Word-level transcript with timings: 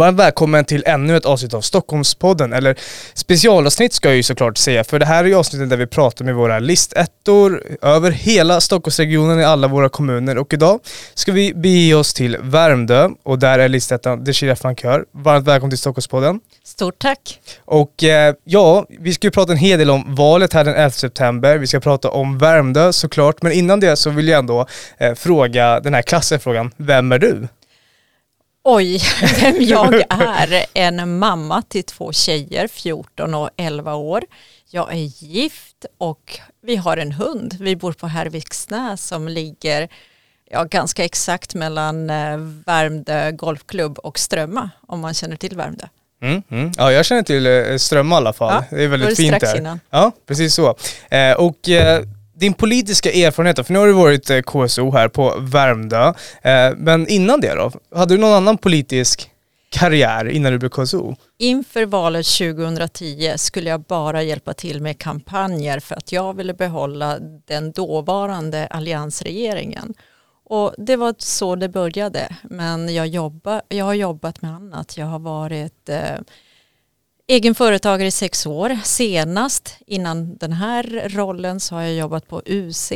Varmt 0.00 0.18
välkommen 0.18 0.64
till 0.64 0.82
ännu 0.86 1.16
ett 1.16 1.26
avsnitt 1.26 1.54
av 1.54 1.60
Stockholmspodden, 1.60 2.52
eller 2.52 2.78
specialavsnitt 3.14 3.92
ska 3.92 4.08
jag 4.08 4.16
ju 4.16 4.22
såklart 4.22 4.58
säga, 4.58 4.84
för 4.84 4.98
det 4.98 5.06
här 5.06 5.24
är 5.24 5.28
ju 5.28 5.34
avsnittet 5.34 5.70
där 5.70 5.76
vi 5.76 5.86
pratar 5.86 6.24
med 6.24 6.34
våra 6.34 6.58
listettor 6.58 7.62
över 7.82 8.10
hela 8.10 8.60
Stockholmsregionen 8.60 9.40
i 9.40 9.44
alla 9.44 9.68
våra 9.68 9.88
kommuner 9.88 10.38
och 10.38 10.54
idag 10.54 10.80
ska 11.14 11.32
vi 11.32 11.54
bege 11.54 11.94
oss 11.94 12.14
till 12.14 12.36
Värmdö 12.40 13.08
och 13.22 13.38
där 13.38 13.58
är 13.58 13.68
listettan 13.68 14.24
Deshira 14.24 14.56
Frankör. 14.56 15.04
Varmt 15.12 15.46
välkommen 15.46 15.70
till 15.70 15.78
Stockholmspodden. 15.78 16.40
Stort 16.64 16.98
tack. 16.98 17.40
Och 17.64 18.04
eh, 18.04 18.34
ja, 18.44 18.86
vi 18.88 19.12
ska 19.14 19.26
ju 19.26 19.30
prata 19.30 19.52
en 19.52 19.58
hel 19.58 19.78
del 19.78 19.90
om 19.90 20.14
valet 20.14 20.52
här 20.52 20.64
den 20.64 20.74
11 20.74 20.90
september. 20.90 21.58
Vi 21.58 21.66
ska 21.66 21.80
prata 21.80 22.10
om 22.10 22.38
Värmdö 22.38 22.92
såklart, 22.92 23.42
men 23.42 23.52
innan 23.52 23.80
det 23.80 23.96
så 23.96 24.10
vill 24.10 24.28
jag 24.28 24.38
ändå 24.38 24.66
eh, 24.98 25.14
fråga 25.14 25.80
den 25.80 25.94
här 25.94 26.02
klassenfrågan, 26.02 26.70
vem 26.76 27.12
är 27.12 27.18
du? 27.18 27.48
Oj, 28.62 29.00
vem 29.40 29.56
jag 29.58 30.02
är. 30.08 30.66
En 30.74 31.18
mamma 31.18 31.62
till 31.62 31.84
två 31.84 32.12
tjejer, 32.12 32.68
14 32.68 33.34
och 33.34 33.50
11 33.56 33.94
år. 33.94 34.24
Jag 34.70 34.92
är 34.92 35.24
gift 35.24 35.84
och 35.98 36.38
vi 36.62 36.76
har 36.76 36.96
en 36.96 37.12
hund. 37.12 37.56
Vi 37.60 37.76
bor 37.76 37.92
på 37.92 38.06
Härviksnäs 38.06 39.06
som 39.06 39.28
ligger 39.28 39.88
ja, 40.50 40.64
ganska 40.64 41.04
exakt 41.04 41.54
mellan 41.54 42.10
eh, 42.10 42.36
Värmdö 42.66 43.30
golfklubb 43.32 43.98
och 43.98 44.18
Strömma, 44.18 44.70
om 44.86 45.00
man 45.00 45.14
känner 45.14 45.36
till 45.36 45.56
Värmdö. 45.56 45.86
Mm, 46.22 46.42
mm. 46.50 46.72
Ja, 46.76 46.92
jag 46.92 47.04
känner 47.06 47.22
till 47.22 47.46
eh, 47.46 47.76
Strömma 47.76 48.14
i 48.14 48.16
alla 48.16 48.32
fall. 48.32 48.64
Ja, 48.70 48.76
det 48.76 48.84
är 48.84 48.88
väldigt 48.88 49.16
fint 49.16 49.40
där. 49.40 49.56
innan. 49.56 49.80
Ja, 49.90 50.12
precis 50.26 50.54
så. 50.54 50.76
Eh, 51.10 51.32
och 51.32 51.68
eh, 51.68 52.04
din 52.40 52.54
politiska 52.54 53.12
erfarenhet 53.12 53.56
då, 53.56 53.64
för 53.64 53.72
nu 53.72 53.78
har 53.78 53.86
du 53.86 53.92
varit 53.92 54.30
eh, 54.30 54.40
KSO 54.40 54.90
här 54.90 55.08
på 55.08 55.34
Värmdö. 55.38 56.12
Eh, 56.42 56.76
men 56.76 57.08
innan 57.08 57.40
det 57.40 57.54
då? 57.54 57.72
Hade 57.94 58.14
du 58.14 58.20
någon 58.20 58.32
annan 58.32 58.58
politisk 58.58 59.30
karriär 59.70 60.28
innan 60.28 60.52
du 60.52 60.58
blev 60.58 60.70
KSO? 60.70 61.16
Inför 61.38 61.86
valet 61.86 62.26
2010 62.26 63.32
skulle 63.36 63.70
jag 63.70 63.80
bara 63.80 64.22
hjälpa 64.22 64.54
till 64.54 64.82
med 64.82 64.98
kampanjer 64.98 65.80
för 65.80 65.94
att 65.94 66.12
jag 66.12 66.36
ville 66.36 66.54
behålla 66.54 67.18
den 67.46 67.72
dåvarande 67.72 68.66
alliansregeringen. 68.66 69.94
Och 70.44 70.74
det 70.78 70.96
var 70.96 71.14
så 71.18 71.56
det 71.56 71.68
började. 71.68 72.36
Men 72.42 72.94
jag, 72.94 73.06
jobba, 73.06 73.62
jag 73.68 73.84
har 73.84 73.94
jobbat 73.94 74.42
med 74.42 74.54
annat. 74.54 74.96
Jag 74.96 75.06
har 75.06 75.18
varit 75.18 75.88
eh, 75.88 76.18
egen 77.30 77.54
företagare 77.54 78.08
i 78.08 78.10
sex 78.10 78.46
år. 78.46 78.78
Senast 78.84 79.76
innan 79.86 80.36
den 80.36 80.52
här 80.52 81.08
rollen 81.08 81.60
så 81.60 81.74
har 81.74 81.82
jag 81.82 81.94
jobbat 81.94 82.28
på 82.28 82.42
UC 82.46 82.92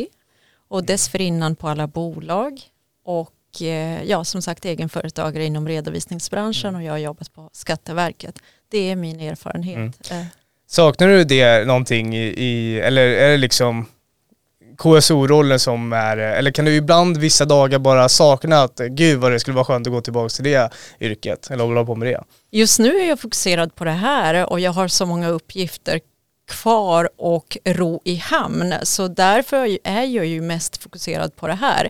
och 0.68 0.84
dessförinnan 0.84 1.56
på 1.56 1.68
alla 1.68 1.86
bolag. 1.86 2.60
Och 3.04 3.62
eh, 3.62 4.02
ja, 4.04 4.24
som 4.24 4.42
sagt 4.42 4.64
egen 4.64 4.88
företagare 4.88 5.44
inom 5.44 5.68
redovisningsbranschen 5.68 6.76
och 6.76 6.82
jag 6.82 6.92
har 6.92 6.98
jobbat 6.98 7.34
på 7.34 7.50
Skatteverket. 7.52 8.38
Det 8.68 8.90
är 8.90 8.96
min 8.96 9.20
erfarenhet. 9.20 10.10
Eh, 10.10 10.24
Saknar 10.66 11.08
du 11.08 11.24
det 11.24 11.66
någonting 11.66 12.16
i, 12.16 12.34
i 12.36 12.80
eller 12.80 13.02
är 13.02 13.30
det 13.30 13.36
liksom 13.36 13.86
KSO-rollen 14.78 15.58
som 15.58 15.92
är, 15.92 16.16
eller 16.16 16.50
kan 16.50 16.64
du 16.64 16.74
ibland 16.76 17.16
vissa 17.16 17.44
dagar 17.44 17.78
bara 17.78 18.08
sakna 18.08 18.62
att 18.62 18.80
gud 18.90 19.20
vad 19.20 19.32
det 19.32 19.40
skulle 19.40 19.54
vara 19.54 19.64
skönt 19.64 19.86
att 19.86 19.92
gå 19.92 20.00
tillbaka 20.00 20.28
till 20.28 20.44
det 20.44 20.70
yrket 21.00 21.50
eller 21.50 21.64
hålla 21.64 21.84
på 21.84 21.94
med 21.94 22.08
det? 22.08 22.22
Just 22.50 22.78
nu 22.78 23.00
är 23.00 23.08
jag 23.08 23.20
fokuserad 23.20 23.74
på 23.74 23.84
det 23.84 23.90
här 23.90 24.50
och 24.52 24.60
jag 24.60 24.72
har 24.72 24.88
så 24.88 25.06
många 25.06 25.28
uppgifter 25.28 26.00
kvar 26.46 27.08
och 27.16 27.58
ro 27.64 28.00
i 28.04 28.16
hamn. 28.16 28.74
Så 28.82 29.08
därför 29.08 29.78
är 29.84 30.04
jag 30.04 30.26
ju 30.26 30.40
mest 30.40 30.82
fokuserad 30.82 31.36
på 31.36 31.46
det 31.46 31.54
här. 31.54 31.88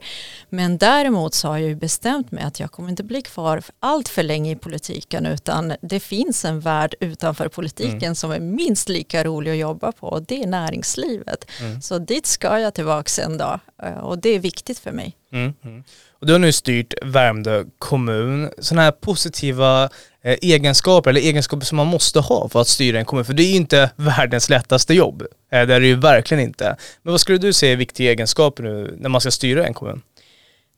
Men 0.49 0.79
däremot 0.79 1.35
så 1.35 1.49
har 1.49 1.59
jag 1.59 1.69
ju 1.69 1.75
bestämt 1.75 2.33
mig 2.33 2.45
att 2.45 2.61
jag 2.61 2.73
kommer 2.73 2.89
inte 2.89 3.05
bli 3.05 3.23
kvar 3.23 3.63
allt 3.81 4.09
för 4.09 4.23
länge 4.23 4.51
i 4.51 4.57
politiken 4.57 5.27
utan 5.27 5.73
det 5.81 6.01
finns 6.01 6.45
en 6.45 6.61
värld 6.61 6.95
utanför 7.01 7.49
politiken 7.49 8.15
som 8.15 8.31
är 8.31 8.41
minst 8.41 8.89
lika 8.89 9.25
rolig 9.25 9.51
att 9.51 9.57
jobba 9.57 9.93
på 9.93 10.07
och 10.07 10.23
det 10.23 10.43
är 10.43 10.47
näringslivet. 10.47 11.51
Så 11.83 11.99
dit 11.99 12.27
ska 12.27 12.59
jag 12.59 12.75
tillbaka 12.75 13.23
en 13.23 13.39
dag 13.39 13.61
eh, 13.83 13.99
och 13.99 14.19
det 14.19 14.29
är 14.29 14.39
viktigt 14.39 14.79
för 14.79 14.93
mig. 14.93 15.17
Mm, 15.33 15.53
mm. 15.65 15.85
Och 16.21 16.27
du 16.27 16.33
har 16.33 16.41
nu 16.41 16.53
styrt 16.53 16.95
Värmdö 17.03 17.65
kommun. 17.79 18.51
Sådana 18.59 18.83
här 18.83 18.93
positiva 18.93 19.91
egenskaper, 20.25 21.11
eller 21.11 21.21
egenskaper 21.21 21.67
som 21.67 21.77
man 21.77 21.87
måste 21.87 22.21
ha 22.21 22.49
för 22.49 22.61
att 22.61 22.69
styra 22.69 22.99
en 22.99 23.05
kommun. 23.05 23.25
För 23.25 23.35
det 23.35 23.43
är 23.43 23.51
ju 23.51 23.57
inte 23.57 23.91
världens 23.97 24.49
lättaste 24.49 24.95
jobb. 24.95 25.23
Eh, 25.23 25.67
det 25.67 25.75
är 25.75 25.81
det 25.81 25.87
ju 25.87 25.97
verkligen 25.97 26.45
inte. 26.45 26.77
Men 27.03 27.11
vad 27.13 27.21
skulle 27.21 27.39
du 27.39 27.53
säga 27.53 27.73
är 27.73 27.77
viktiga 27.77 28.11
egenskaper 28.11 28.63
nu 28.63 28.97
när 28.99 29.09
man 29.09 29.21
ska 29.21 29.31
styra 29.31 29.67
en 29.67 29.75
kommun? 29.75 30.03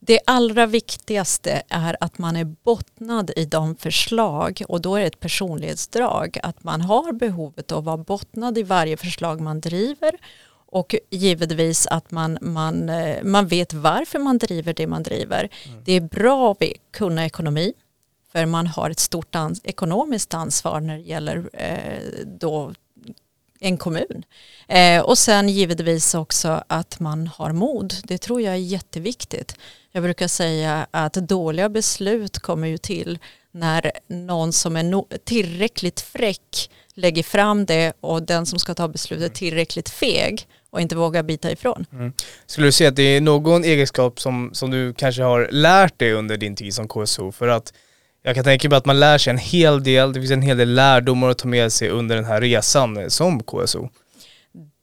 Det 0.00 0.20
allra 0.26 0.66
viktigaste 0.66 1.62
är 1.68 1.96
att 2.00 2.18
man 2.18 2.36
är 2.36 2.44
bottnad 2.44 3.30
i 3.36 3.44
de 3.44 3.76
förslag 3.76 4.62
och 4.68 4.80
då 4.80 4.96
är 4.96 5.00
det 5.00 5.06
ett 5.06 5.20
personlighetsdrag 5.20 6.38
att 6.42 6.64
man 6.64 6.80
har 6.80 7.12
behovet 7.12 7.72
av 7.72 7.78
att 7.78 7.84
vara 7.84 7.96
bottnad 7.96 8.58
i 8.58 8.62
varje 8.62 8.96
förslag 8.96 9.40
man 9.40 9.60
driver 9.60 10.10
och 10.68 10.94
givetvis 11.10 11.86
att 11.86 12.10
man, 12.10 12.38
man, 12.40 12.88
eh, 12.88 13.22
man 13.22 13.46
vet 13.46 13.74
varför 13.74 14.18
man 14.18 14.38
driver 14.38 14.74
det 14.74 14.86
man 14.86 15.02
driver. 15.02 15.48
Det 15.84 15.92
är 15.92 16.00
bra 16.00 16.52
att 16.52 16.62
kunna 16.92 17.26
ekonomi 17.26 17.72
för 18.36 18.47
man 18.47 18.66
har 18.66 18.91
ett 18.91 19.00
stort 19.00 19.34
ans- 19.34 19.60
ekonomiskt 19.64 20.34
ansvar 20.34 20.80
när 20.80 20.97
det 20.97 21.02
gäller 21.02 21.50
eh, 21.52 22.26
då 22.41 22.72
en 23.60 23.76
kommun. 23.76 24.24
Eh, 24.69 25.00
och 25.02 25.19
sen 25.19 25.48
givetvis 25.48 26.14
också 26.14 26.64
att 26.66 27.00
man 27.00 27.26
har 27.26 27.52
mod. 27.52 27.94
Det 28.04 28.19
tror 28.19 28.41
jag 28.42 28.52
är 28.54 28.58
jätteviktigt. 28.58 29.56
Jag 29.92 30.02
brukar 30.02 30.28
säga 30.28 30.86
att 30.91 31.12
dåliga 31.12 31.69
beslut 31.69 32.38
kommer 32.38 32.69
ju 32.69 32.78
till 32.78 33.19
när 33.52 33.92
någon 34.06 34.53
som 34.53 34.76
är 34.76 34.82
no- 34.82 35.18
tillräckligt 35.24 36.00
fräck 36.00 36.70
lägger 36.94 37.22
fram 37.22 37.66
det 37.66 37.92
och 38.00 38.22
den 38.22 38.47
som 38.47 38.58
ska 38.58 38.74
ta 38.74 38.88
beslutet 38.88 39.30
är 39.32 39.34
tillräckligt 39.34 39.88
feg 39.88 40.47
och 40.70 40.80
inte 40.80 40.97
vågar 40.97 41.22
bita 41.22 41.50
ifrån. 41.53 41.86
Skulle 42.47 42.66
du 42.66 42.72
säga 42.72 42.88
att 42.91 42.97
det 42.97 43.03
är 43.03 43.20
någon 43.20 43.64
egenskap 43.64 44.20
som, 44.20 44.50
som 44.53 44.70
du 44.70 44.94
kanske 44.94 45.22
har 45.22 45.48
lärt 45.53 45.98
dig 45.98 46.12
under 46.12 46.36
din 46.36 46.56
tid 46.56 46.74
som 46.74 46.88
KSO? 46.88 47.32
För 47.32 47.48
att 47.48 47.72
jag 48.26 48.34
kan 48.34 48.44
tänka 48.44 48.69
mig 48.69 48.78
att 48.78 48.87
man 48.87 49.00
lär 49.00 49.19
sig 49.19 49.31
en 49.31 49.38
hel 49.38 49.82
del, 49.82 50.12
det 50.12 50.20
finns 50.20 50.32
en 50.32 50.42
hel 50.42 50.56
del 50.56 50.75
lärdomar 50.75 51.28
att 51.28 51.38
ta 51.38 51.48
med 51.48 51.72
sig 51.72 51.88
under 51.88 52.16
den 52.16 52.25
här 52.25 52.41
resan 52.41 52.97
eh, 52.97 53.09
som 53.09 53.42
KSO. 53.42 53.88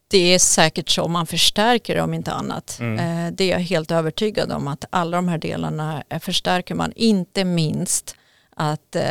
Det 0.07 0.33
är 0.33 0.39
säkert 0.39 0.89
så 0.89 1.07
man 1.07 1.27
förstärker 1.27 1.95
det 1.95 2.01
om 2.01 2.13
inte 2.13 2.31
annat. 2.31 2.77
Mm. 2.79 3.25
Eh, 3.25 3.33
Det 3.33 3.43
är 3.43 3.51
jag 3.51 3.59
helt 3.59 3.91
övertygad 3.91 4.51
om 4.51 4.67
att 4.67 4.85
alla 4.89 5.17
de 5.17 5.27
här 5.27 5.37
delarna 5.37 6.03
eh, 6.09 6.19
förstärker 6.19 6.75
man. 6.75 6.93
Inte 6.95 7.45
minst 7.45 8.15
att 8.55 8.95
eh, 8.95 9.01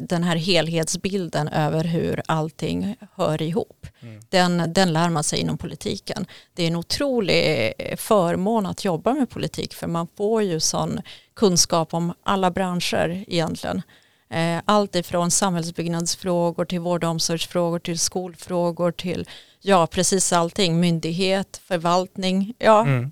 den 0.00 0.22
här 0.22 0.36
helhetsbilden 0.36 1.48
över 1.48 1.84
hur 1.84 2.22
allting 2.26 2.96
hör 3.14 3.42
ihop. 3.42 3.86
Den, 4.28 4.72
den 4.72 4.92
lär 4.92 5.08
man 5.08 5.24
sig 5.24 5.38
inom 5.40 5.58
politiken. 5.58 6.26
Det 6.54 6.62
är 6.62 6.66
en 6.66 6.76
otrolig 6.76 7.72
förmån 7.96 8.66
att 8.66 8.84
jobba 8.84 9.14
med 9.14 9.30
politik 9.30 9.74
för 9.74 9.86
man 9.86 10.08
får 10.16 10.42
ju 10.42 10.60
sån 10.60 11.00
kunskap 11.36 11.94
om 11.94 12.12
alla 12.22 12.50
branscher 12.50 13.24
egentligen. 13.28 13.82
Eh, 14.30 14.60
Allt 14.64 14.94
ifrån 14.94 15.30
samhällsbyggnadsfrågor 15.30 16.64
till 16.64 16.80
vård 16.80 17.04
och 17.04 17.10
omsorgsfrågor 17.10 17.78
till 17.78 17.98
skolfrågor 17.98 18.92
till 18.92 19.28
ja 19.60 19.86
precis 19.86 20.32
allting, 20.32 20.80
myndighet, 20.80 21.60
förvaltning, 21.64 22.54
ja 22.58 22.80
Mm. 22.82 23.10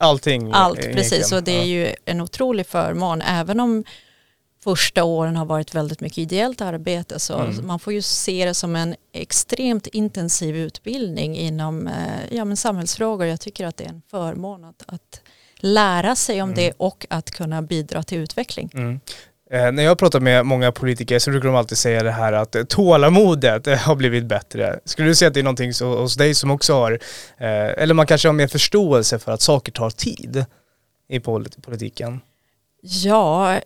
Allting. 0.00 0.50
allt 0.52 0.80
precis 0.82 1.32
och 1.32 1.42
det 1.44 1.58
är 1.60 1.64
ju 1.64 1.94
en 2.04 2.20
otrolig 2.20 2.66
förmån 2.66 3.22
även 3.22 3.60
om 3.60 3.84
första 4.64 5.04
åren 5.04 5.36
har 5.36 5.44
varit 5.44 5.74
väldigt 5.74 6.00
mycket 6.00 6.18
ideellt 6.18 6.60
arbete 6.60 7.18
så 7.18 7.38
Mm. 7.38 7.66
man 7.66 7.78
får 7.78 7.92
ju 7.92 8.02
se 8.02 8.44
det 8.44 8.54
som 8.54 8.76
en 8.76 8.94
extremt 9.12 9.86
intensiv 9.86 10.56
utbildning 10.56 11.36
inom 11.36 11.86
eh, 11.86 11.94
ja, 12.36 12.44
men 12.44 12.56
samhällsfrågor. 12.56 13.26
Jag 13.26 13.40
tycker 13.40 13.66
att 13.66 13.76
det 13.76 13.84
är 13.84 13.88
en 13.88 14.02
förmån 14.10 14.64
att, 14.64 14.82
att 14.86 15.20
lära 15.58 16.16
sig 16.16 16.42
om 16.42 16.54
det 16.54 16.72
och 16.76 17.06
att 17.10 17.30
kunna 17.30 17.62
bidra 17.62 18.02
till 18.02 18.18
utveckling. 18.18 18.70
Mm. 18.74 19.00
Eh, 19.50 19.72
när 19.72 19.82
jag 19.82 19.98
pratar 19.98 20.20
med 20.20 20.46
många 20.46 20.72
politiker 20.72 21.18
så 21.18 21.30
brukar 21.30 21.46
de 21.46 21.56
alltid 21.56 21.78
säga 21.78 22.02
det 22.02 22.10
här 22.10 22.32
att 22.32 22.54
eh, 22.54 22.64
tålamodet 22.64 23.66
eh, 23.66 23.76
har 23.78 23.94
blivit 23.94 24.24
bättre. 24.26 24.80
Skulle 24.84 25.08
du 25.08 25.14
säga 25.14 25.28
att 25.28 25.34
det 25.34 25.40
är 25.40 25.44
någonting 25.44 25.74
så, 25.74 25.98
hos 25.98 26.14
dig 26.16 26.34
som 26.34 26.50
också 26.50 26.74
har, 26.74 26.92
eh, 27.38 27.82
eller 27.82 27.94
man 27.94 28.06
kanske 28.06 28.28
har 28.28 28.32
mer 28.32 28.46
förståelse 28.46 29.18
för 29.18 29.32
att 29.32 29.40
saker 29.42 29.72
tar 29.72 29.90
tid 29.90 30.44
i 31.08 31.18
polit- 31.18 31.62
politiken? 31.62 32.20
Ja, 32.82 33.60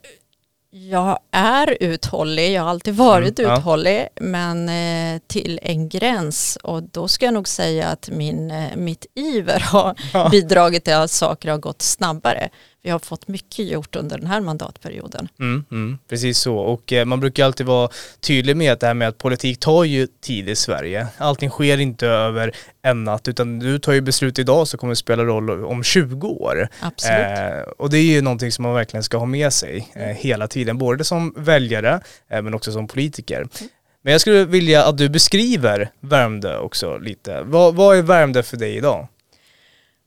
jag 0.75 1.19
är 1.31 1.77
uthållig, 1.79 2.51
jag 2.51 2.61
har 2.61 2.69
alltid 2.69 2.95
varit 2.95 3.39
Mm, 3.39 3.51
ja. 3.51 3.57
uthållig 3.57 4.07
men 4.21 4.69
eh, 4.69 5.21
till 5.27 5.59
en 5.63 5.89
gräns 5.89 6.57
och 6.63 6.83
då 6.83 7.07
ska 7.07 7.25
jag 7.25 7.33
nog 7.33 7.47
säga 7.47 7.87
att 7.87 8.09
min, 8.09 8.51
eh, 8.51 8.75
mitt 8.75 9.05
iver 9.15 9.59
har 9.59 9.95
Ja. 10.13 10.29
bidragit 10.31 10.83
till 10.83 10.93
att 10.93 11.11
saker 11.11 11.49
har 11.51 11.57
gått 11.57 11.81
snabbare. 11.81 12.49
Vi 12.83 12.89
har 12.89 12.99
fått 12.99 13.27
mycket 13.27 13.67
gjort 13.67 13.95
under 13.95 14.17
den 14.17 14.27
här 14.27 14.41
mandatperioden. 14.41 15.27
Mm, 15.39 15.65
mm, 15.71 15.97
precis 16.09 16.37
så 16.37 16.57
och 16.57 16.93
eh, 16.93 17.05
man 17.05 17.19
brukar 17.19 17.45
alltid 17.45 17.65
vara 17.65 17.89
tydlig 18.19 18.57
med 18.57 18.73
att 18.73 18.79
det 18.79 18.87
här 18.87 18.93
med 18.93 19.07
att 19.07 19.17
politik 19.17 19.59
tar 19.59 19.83
ju 19.83 20.07
tid 20.21 20.49
i 20.49 20.55
Sverige. 20.55 21.07
Allting 21.17 21.49
sker 21.49 21.77
inte 21.77 22.07
över 22.07 22.55
en 22.81 23.03
natt 23.03 23.27
utan 23.27 23.59
du 23.59 23.79
tar 23.79 23.93
ju 23.93 24.01
beslut 24.01 24.39
idag 24.39 24.67
så 24.67 24.77
kommer 24.77 24.91
det 24.91 24.95
spela 24.95 25.23
roll 25.23 25.65
om 25.65 25.83
20 25.83 26.27
år. 26.27 26.67
Absolut. 26.79 27.19
Eh, 27.19 27.71
och 27.77 27.89
det 27.89 27.97
är 27.97 28.03
ju 28.03 28.21
någonting 28.21 28.51
som 28.51 28.63
man 28.63 28.73
verkligen 28.73 29.03
ska 29.03 29.17
ha 29.17 29.25
med 29.25 29.53
sig 29.53 29.91
eh, 29.95 30.03
hela 30.03 30.47
tiden, 30.47 30.77
både 30.77 31.03
som 31.03 31.33
väljare 31.37 32.01
eh, 32.29 32.41
men 32.41 32.53
också 32.53 32.71
som 32.71 32.87
politiker. 32.87 33.37
Mm. 33.37 33.69
Men 34.01 34.11
jag 34.11 34.21
skulle 34.21 34.45
vilja 34.45 34.85
att 34.85 34.97
du 34.97 35.09
beskriver 35.09 35.89
Värmdö 35.99 36.57
också 36.57 36.97
lite. 36.97 37.41
Vad, 37.43 37.75
vad 37.75 37.97
är 37.97 38.01
Värmdö 38.01 38.43
för 38.43 38.57
dig 38.57 38.75
idag? 38.75 39.07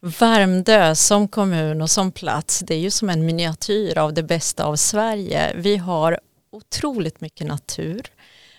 Värmdö 0.00 0.94
som 0.94 1.28
kommun 1.28 1.82
och 1.82 1.90
som 1.90 2.12
plats, 2.12 2.58
det 2.58 2.74
är 2.74 2.78
ju 2.78 2.90
som 2.90 3.10
en 3.10 3.26
miniatyr 3.26 3.98
av 3.98 4.14
det 4.14 4.22
bästa 4.22 4.64
av 4.64 4.76
Sverige. 4.76 5.52
Vi 5.56 5.76
har 5.76 6.20
otroligt 6.50 7.20
mycket 7.20 7.46
natur, 7.46 8.06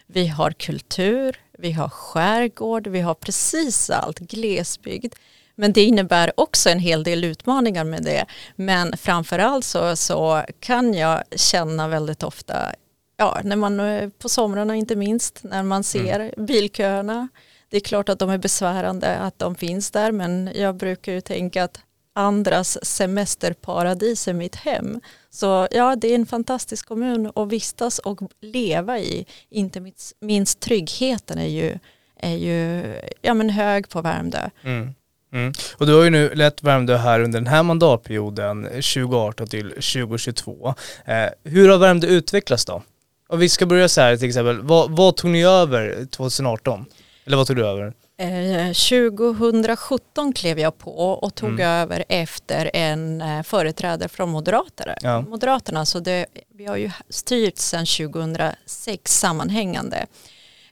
vi 0.07 0.27
har 0.27 0.51
kultur, 0.51 1.39
vi 1.57 1.71
har 1.71 1.89
skärgård, 1.89 2.87
vi 2.87 3.01
har 3.01 3.13
precis 3.13 3.89
allt, 3.89 4.19
glesbygd. 4.19 5.13
Men 5.55 5.73
det 5.73 5.83
innebär 5.83 6.31
också 6.37 6.69
en 6.69 6.79
hel 6.79 7.03
del 7.03 7.23
utmaningar 7.23 7.83
med 7.83 8.03
det. 8.03 8.25
Men 8.55 8.97
framförallt 8.97 9.65
så, 9.65 9.95
så 9.95 10.43
kan 10.59 10.93
jag 10.93 11.23
känna 11.35 11.87
väldigt 11.87 12.23
ofta, 12.23 12.71
ja, 13.17 13.39
när 13.43 13.55
man 13.55 13.81
på 14.19 14.29
somrarna 14.29 14.75
inte 14.75 14.95
minst, 14.95 15.39
när 15.43 15.63
man 15.63 15.83
ser 15.83 16.19
mm. 16.19 16.45
bilköerna, 16.45 17.27
det 17.69 17.77
är 17.77 17.81
klart 17.81 18.09
att 18.09 18.19
de 18.19 18.29
är 18.29 18.37
besvärande 18.37 19.17
att 19.17 19.39
de 19.39 19.55
finns 19.55 19.91
där 19.91 20.11
men 20.11 20.51
jag 20.55 20.75
brukar 20.75 21.13
ju 21.13 21.21
tänka 21.21 21.63
att 21.63 21.79
andras 22.17 22.85
semesterparadis 22.85 24.27
är 24.27 24.33
mitt 24.33 24.55
hem. 24.55 25.01
Så 25.29 25.67
ja, 25.71 25.95
det 25.95 26.07
är 26.07 26.15
en 26.15 26.25
fantastisk 26.25 26.87
kommun 26.87 27.31
att 27.35 27.47
vistas 27.47 27.99
och 27.99 28.19
leva 28.41 28.99
i. 28.99 29.25
Inte 29.49 29.91
minst 30.21 30.59
tryggheten 30.59 31.37
är 31.37 31.47
ju, 31.47 31.79
är 32.19 32.35
ju 32.35 32.83
ja, 33.21 33.33
men 33.33 33.49
hög 33.49 33.89
på 33.89 34.01
Värmdö. 34.01 34.49
Mm. 34.63 34.93
Mm. 35.33 35.53
Och 35.77 35.85
du 35.85 35.93
har 35.93 36.03
ju 36.03 36.09
nu 36.09 36.35
lett 36.35 36.63
Värmdö 36.63 36.97
här 36.97 37.19
under 37.19 37.39
den 37.39 37.47
här 37.47 37.63
mandatperioden 37.63 38.63
2018 38.63 39.47
till 39.47 39.69
2022. 39.69 40.75
Eh, 41.05 41.25
hur 41.43 41.69
har 41.69 41.77
Värmdö 41.77 42.07
utvecklats 42.07 42.65
då? 42.65 42.83
Om 43.29 43.39
vi 43.39 43.49
ska 43.49 43.65
börja 43.65 43.89
så 43.89 44.01
här 44.01 44.17
till 44.17 44.27
exempel, 44.27 44.61
vad, 44.61 44.91
vad 44.91 45.15
tog 45.15 45.31
ni 45.31 45.45
över 45.45 46.05
2018? 46.05 46.85
Eller 47.27 47.37
vad 47.37 47.47
tog 47.47 47.55
du 47.55 47.67
över? 47.67 47.93
Eh, 48.17 48.73
2017 48.73 50.33
klev 50.33 50.59
jag 50.59 50.77
på 50.77 50.91
och 50.91 51.35
tog 51.35 51.49
mm. 51.49 51.67
över 51.67 52.03
efter 52.09 52.71
en 52.73 53.21
eh, 53.21 53.43
företrädare 53.43 54.09
från 54.09 54.29
Moderaterna. 54.29 54.95
Ja. 55.01 55.21
Moderaterna. 55.21 55.85
Så 55.85 55.99
det, 55.99 56.25
vi 56.53 56.65
har 56.65 56.77
ju 56.77 56.91
styrt 57.09 57.57
sedan 57.57 57.85
2006 57.85 59.19
sammanhängande. 59.19 60.05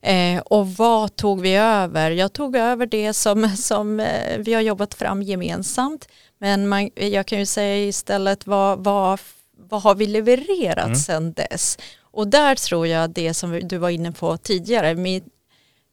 Eh, 0.02 0.40
och 0.40 0.68
vad 0.68 1.16
tog 1.16 1.42
vi 1.42 1.56
över? 1.56 2.12
Jag 2.12 2.34
tog 2.34 2.56
över 2.56 2.86
det 2.86 3.14
som, 3.14 3.50
som 3.50 4.00
eh, 4.00 4.38
vi 4.38 4.54
har 4.54 4.62
jobbat 4.62 4.94
fram 4.94 5.22
gemensamt. 5.22 6.08
Men 6.38 6.68
man, 6.68 6.90
jag 6.96 7.26
kan 7.26 7.40
ju 7.40 7.46
säga 7.46 7.78
istället 7.78 8.48
vad, 8.48 8.84
vad, 8.84 9.20
vad 9.70 9.82
har 9.82 9.96
vi 9.96 10.06
levererat 10.06 10.86
mm. 10.86 10.96
sedan 10.96 11.34
dess? 11.34 11.78
Och 12.02 12.28
där 12.28 12.56
tror 12.56 12.88
jag 12.88 13.10
det 13.10 13.34
som 13.34 13.60
du 13.68 13.78
var 13.78 13.90
inne 13.90 14.12
på 14.12 14.38
tidigare, 14.38 14.96
min, 14.96 15.24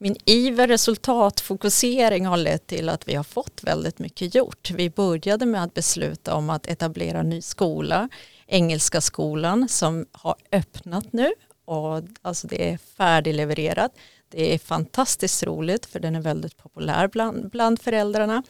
min 0.02 0.16
iver 0.24 0.68
resultatfokusering 0.68 2.26
har 2.26 2.36
lett 2.36 2.66
till 2.66 2.88
att 2.88 3.08
vi 3.08 3.14
har 3.14 3.24
fått 3.24 3.60
väldigt 3.62 3.98
mycket 3.98 4.34
gjort. 4.34 4.70
Vi 4.70 4.90
började 4.90 5.46
med 5.46 5.64
att 5.64 5.74
besluta 5.74 6.34
om 6.34 6.50
att 6.50 6.66
etablera 6.66 7.18
en 7.18 7.28
ny 7.28 7.42
skola, 7.42 8.08
Engelska 8.46 9.00
skolan 9.00 9.68
som 9.68 10.06
har 10.12 10.36
öppnat 10.52 11.12
nu 11.12 11.32
och 11.64 12.02
alltså 12.22 12.46
det 12.46 12.70
är 12.70 12.78
färdiglevererat. 12.78 13.92
Det 14.30 14.54
är 14.54 14.58
fantastiskt 14.58 15.42
roligt 15.42 15.86
för 15.86 16.00
den 16.00 16.14
är 16.14 16.20
väldigt 16.20 16.56
populär 16.56 17.08
bland, 17.08 17.50
bland 17.50 17.80
föräldrarna. 17.80 18.42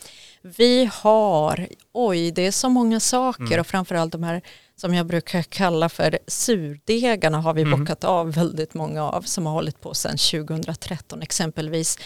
Vi 0.43 0.91
har, 0.93 1.69
oj 1.93 2.31
det 2.31 2.47
är 2.47 2.53
så 2.53 2.69
många 2.69 3.01
saker 3.01 3.43
mm. 3.43 3.61
och 3.61 3.67
framförallt 3.67 4.13
de 4.13 4.23
här 4.23 4.43
som 4.83 4.95
jag 4.95 5.07
brukar 5.07 5.43
kalla 5.43 5.89
för 5.89 6.19
surdegarna 6.27 7.41
har 7.41 7.55
vi 7.55 7.63
mm. 7.63 7.81
bockat 7.81 8.05
av 8.05 8.33
väldigt 8.33 8.75
många 8.75 9.03
av 9.03 9.23
som 9.23 9.47
har 9.47 9.53
hållit 9.53 9.81
på 9.81 9.95
sedan 9.95 10.17
2013 10.19 11.23
exempelvis. 11.23 11.99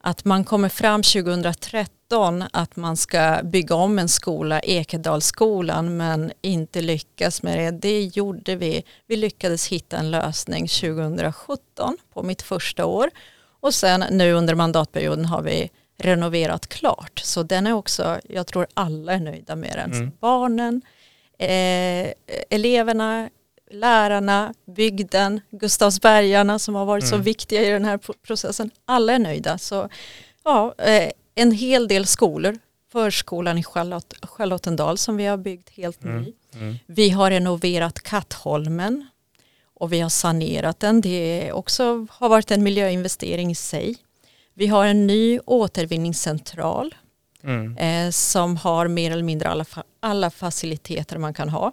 Att 0.00 0.24
man 0.24 0.44
kommer 0.44 0.68
fram 0.68 1.02
2013 1.02 2.44
att 2.52 2.76
man 2.76 2.96
ska 2.96 3.40
bygga 3.44 3.74
om 3.74 3.98
en 3.98 4.08
skola, 4.08 4.60
Ekedalsskolan, 4.60 5.96
men 5.96 6.32
inte 6.40 6.80
lyckas 6.80 7.42
med 7.42 7.58
det. 7.58 7.70
Det 7.70 8.04
gjorde 8.04 8.56
vi. 8.56 8.84
Vi 9.06 9.16
lyckades 9.16 9.68
hitta 9.68 9.96
en 9.96 10.10
lösning 10.10 10.68
2017 10.68 11.96
på 12.12 12.22
mitt 12.22 12.42
första 12.42 12.86
år 12.86 13.10
och 13.60 13.74
sen 13.74 14.04
nu 14.10 14.32
under 14.32 14.54
mandatperioden 14.54 15.24
har 15.24 15.42
vi 15.42 15.70
renoverat 15.98 16.66
klart. 16.66 17.18
Så 17.24 17.42
den 17.42 17.66
är 17.66 17.72
också, 17.72 18.20
jag 18.24 18.46
tror 18.46 18.66
alla 18.74 19.12
är 19.12 19.20
nöjda 19.20 19.56
med 19.56 19.72
den. 19.76 19.92
Mm. 19.92 20.12
Barnen, 20.20 20.82
eh, 21.38 22.12
eleverna, 22.50 23.30
lärarna, 23.70 24.54
bygden, 24.66 25.40
Gustavsbergarna 25.50 26.58
som 26.58 26.74
har 26.74 26.84
varit 26.84 27.04
mm. 27.04 27.10
så 27.10 27.16
viktiga 27.16 27.62
i 27.62 27.70
den 27.70 27.84
här 27.84 28.00
processen. 28.26 28.70
Alla 28.84 29.12
är 29.12 29.18
nöjda. 29.18 29.58
Så 29.58 29.88
ja, 30.44 30.74
eh, 30.78 31.10
en 31.34 31.52
hel 31.52 31.88
del 31.88 32.06
skolor, 32.06 32.58
förskolan 32.92 33.58
i 33.58 33.64
Charlotte, 33.64 34.14
Charlottendal 34.22 34.98
som 34.98 35.16
vi 35.16 35.26
har 35.26 35.36
byggt 35.36 35.70
helt 35.70 36.04
mm. 36.04 36.22
ny. 36.22 36.32
Mm. 36.54 36.76
Vi 36.86 37.10
har 37.10 37.30
renoverat 37.30 38.00
Kattholmen 38.00 39.06
och 39.74 39.92
vi 39.92 40.00
har 40.00 40.08
sanerat 40.08 40.80
den. 40.80 41.00
Det 41.00 41.52
också 41.52 42.06
har 42.10 42.28
varit 42.28 42.50
en 42.50 42.62
miljöinvestering 42.62 43.50
i 43.50 43.54
sig. 43.54 43.96
Vi 44.54 44.66
har 44.66 44.86
en 44.86 45.06
ny 45.06 45.40
återvinningscentral 45.46 46.94
mm. 47.44 47.76
eh, 47.76 48.10
som 48.10 48.56
har 48.56 48.88
mer 48.88 49.10
eller 49.10 49.22
mindre 49.22 49.48
alla, 49.48 49.64
alla 50.00 50.30
faciliteter 50.30 51.18
man 51.18 51.34
kan 51.34 51.48
ha. 51.48 51.72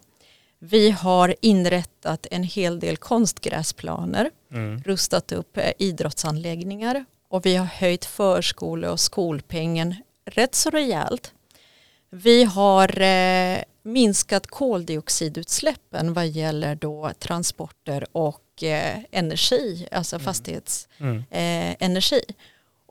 Vi 0.59 0.91
har 0.91 1.35
inrättat 1.41 2.27
en 2.31 2.43
hel 2.43 2.79
del 2.79 2.97
konstgräsplaner, 2.97 4.29
mm. 4.51 4.81
rustat 4.83 5.31
upp 5.31 5.57
eh, 5.57 5.71
idrottsanläggningar 5.77 7.05
och 7.29 7.45
vi 7.45 7.55
har 7.55 7.65
höjt 7.65 8.05
förskole 8.05 8.89
och 8.89 8.99
skolpengen 8.99 9.95
rätt 10.25 10.55
så 10.55 10.69
rejält. 10.69 11.33
Vi 12.09 12.43
har 12.43 13.01
eh, 13.01 13.57
minskat 13.83 14.47
koldioxidutsläppen 14.47 16.13
vad 16.13 16.27
gäller 16.27 16.75
då 16.75 17.11
transporter 17.19 18.05
och 18.11 18.63
eh, 18.63 18.99
energi, 19.11 19.87
alltså 19.91 20.15
mm. 20.15 20.25
fastighetsenergi. 20.25 22.21
Mm. 22.27 22.35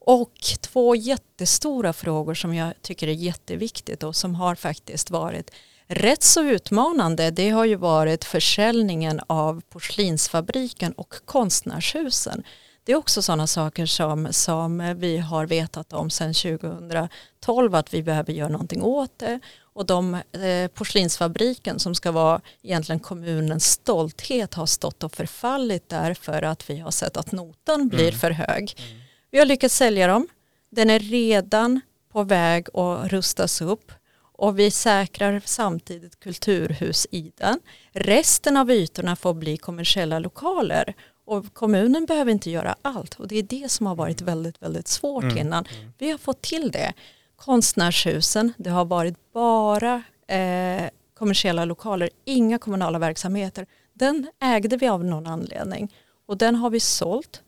Och 0.01 0.35
två 0.61 0.95
jättestora 0.95 1.93
frågor 1.93 2.35
som 2.35 2.55
jag 2.55 2.75
tycker 2.83 3.09
är 3.09 3.13
jätteviktigt 3.13 4.03
och 4.03 4.17
som 4.17 4.35
har 4.35 4.55
faktiskt 4.55 5.11
varit 5.11 5.51
rätt 5.87 6.23
så 6.23 6.43
utmanande 6.43 7.31
det 7.31 7.51
har 7.51 7.65
ju 7.65 7.75
varit 7.75 8.25
försäljningen 8.25 9.21
av 9.27 9.63
porslinsfabriken 9.69 10.93
och 10.93 11.15
konstnärshusen. 11.25 12.45
Det 12.85 12.93
är 12.93 12.97
också 12.97 13.23
sådana 13.23 13.47
saker 13.47 13.87
som, 13.87 14.29
som 14.31 14.95
vi 14.97 15.19
har 15.19 15.47
vetat 15.47 15.93
om 15.93 16.11
sedan 16.11 16.35
2012 16.35 17.75
att 17.75 17.95
vi 17.95 18.03
behöver 18.03 18.33
göra 18.33 18.49
någonting 18.49 18.83
åt 18.83 19.19
det. 19.19 19.41
Och 19.73 19.87
de 19.87 20.15
eh, 20.15 20.69
porslinsfabriken 20.75 21.79
som 21.79 21.95
ska 21.95 22.13
vara 22.13 22.41
egentligen 22.63 23.01
kommunens 23.01 23.65
stolthet 23.65 24.55
har 24.55 24.67
stått 24.67 25.03
och 25.03 25.13
förfallit 25.13 25.89
därför 25.89 26.43
att 26.43 26.71
vi 26.71 26.79
har 26.79 26.91
sett 26.91 27.17
att 27.17 27.33
notan 27.33 27.89
blir 27.89 28.09
mm. 28.09 28.19
för 28.19 28.31
hög. 28.31 28.75
Mm. 28.79 29.01
Vi 29.31 29.39
har 29.39 29.47
lyckats 29.47 29.77
sälja 29.77 30.07
dem. 30.07 30.29
Den 30.71 30.91
är 30.91 30.99
redan 30.99 31.81
på 32.13 32.23
väg 32.23 32.79
att 32.79 33.13
rustas 33.13 33.61
upp 33.61 33.93
och 34.41 34.59
vi 34.59 34.71
säkrar 34.71 35.43
samtidigt 35.45 36.21
kulturhus 36.21 37.07
i 37.11 37.33
den. 37.37 37.61
Resten 37.93 38.57
av 38.57 38.71
ytorna 38.71 39.17
får 39.17 39.35
bli 39.35 39.57
kommersiella 39.57 40.19
lokaler 40.19 40.95
och 41.25 41.55
kommunen 41.55 42.07
behöver 42.07 42.33
inte 42.33 42.51
göra 42.51 42.77
allt 42.83 43.15
och 43.15 43.29
det 43.29 43.37
är 43.37 43.43
det 43.43 43.71
som 43.71 43.87
har 43.87 43.95
varit 43.95 44.21
väldigt, 44.21 44.63
väldigt 44.63 44.89
svårt 44.89 45.25
mm. 45.25 45.39
innan. 45.39 45.65
Vi 45.99 46.11
har 46.11 46.19
fått 46.19 46.43
till 46.43 46.71
det. 46.71 46.93
Konstnärshusen, 47.37 48.53
det 48.57 48.71
har 48.71 48.85
varit 48.85 49.33
bara 49.33 50.03
eh, 50.27 50.91
kommersiella 51.19 51.65
lokaler, 51.65 52.11
inga 52.25 52.59
kommunala 52.59 52.99
verksamheter. 52.99 53.67
Den 53.93 54.31
ägde 54.43 54.77
vi 54.77 54.89
av 54.89 55.05
någon 55.05 55.27
anledning 55.27 55.95
och 56.27 56.37
den 56.37 56.57
har 56.57 56.71
vi 56.71 56.81
sålt 56.81 57.43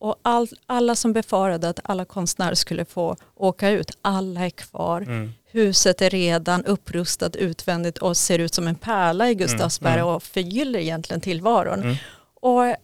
och 0.00 0.16
all, 0.22 0.48
alla 0.66 0.94
som 0.94 1.12
befarade 1.12 1.68
att 1.68 1.80
alla 1.84 2.04
konstnärer 2.04 2.54
skulle 2.54 2.84
få 2.84 3.16
åka 3.34 3.70
ut, 3.70 3.90
alla 4.02 4.46
är 4.46 4.50
kvar. 4.50 5.00
Mm. 5.00 5.32
Huset 5.50 6.02
är 6.02 6.10
redan 6.10 6.64
upprustat 6.64 7.36
utvändigt 7.36 7.98
och 7.98 8.16
ser 8.16 8.38
ut 8.38 8.54
som 8.54 8.68
en 8.68 8.74
pärla 8.74 9.30
i 9.30 9.34
Gustavsberg 9.34 9.92
mm. 9.92 10.04
mm. 10.04 10.14
och 10.14 10.22
förgyller 10.22 10.78
egentligen 10.78 11.20
tillvaron. 11.20 11.82
Mm. 11.82 11.96
Och 12.40 12.76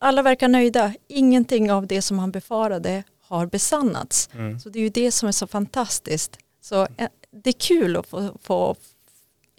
alla 0.00 0.22
verkar 0.22 0.48
nöjda. 0.48 0.92
Ingenting 1.08 1.72
av 1.72 1.86
det 1.86 2.02
som 2.02 2.16
man 2.16 2.30
befarade 2.30 3.02
har 3.28 3.46
besannats. 3.46 4.28
Mm. 4.32 4.60
Så 4.60 4.68
det 4.68 4.78
är 4.78 4.82
ju 4.82 4.88
det 4.88 5.12
som 5.12 5.28
är 5.28 5.32
så 5.32 5.46
fantastiskt. 5.46 6.38
Så 6.60 6.82
eh, 6.82 7.08
det 7.30 7.50
är 7.50 7.60
kul 7.60 7.96
att 7.96 8.06
få, 8.06 8.38
få 8.42 8.76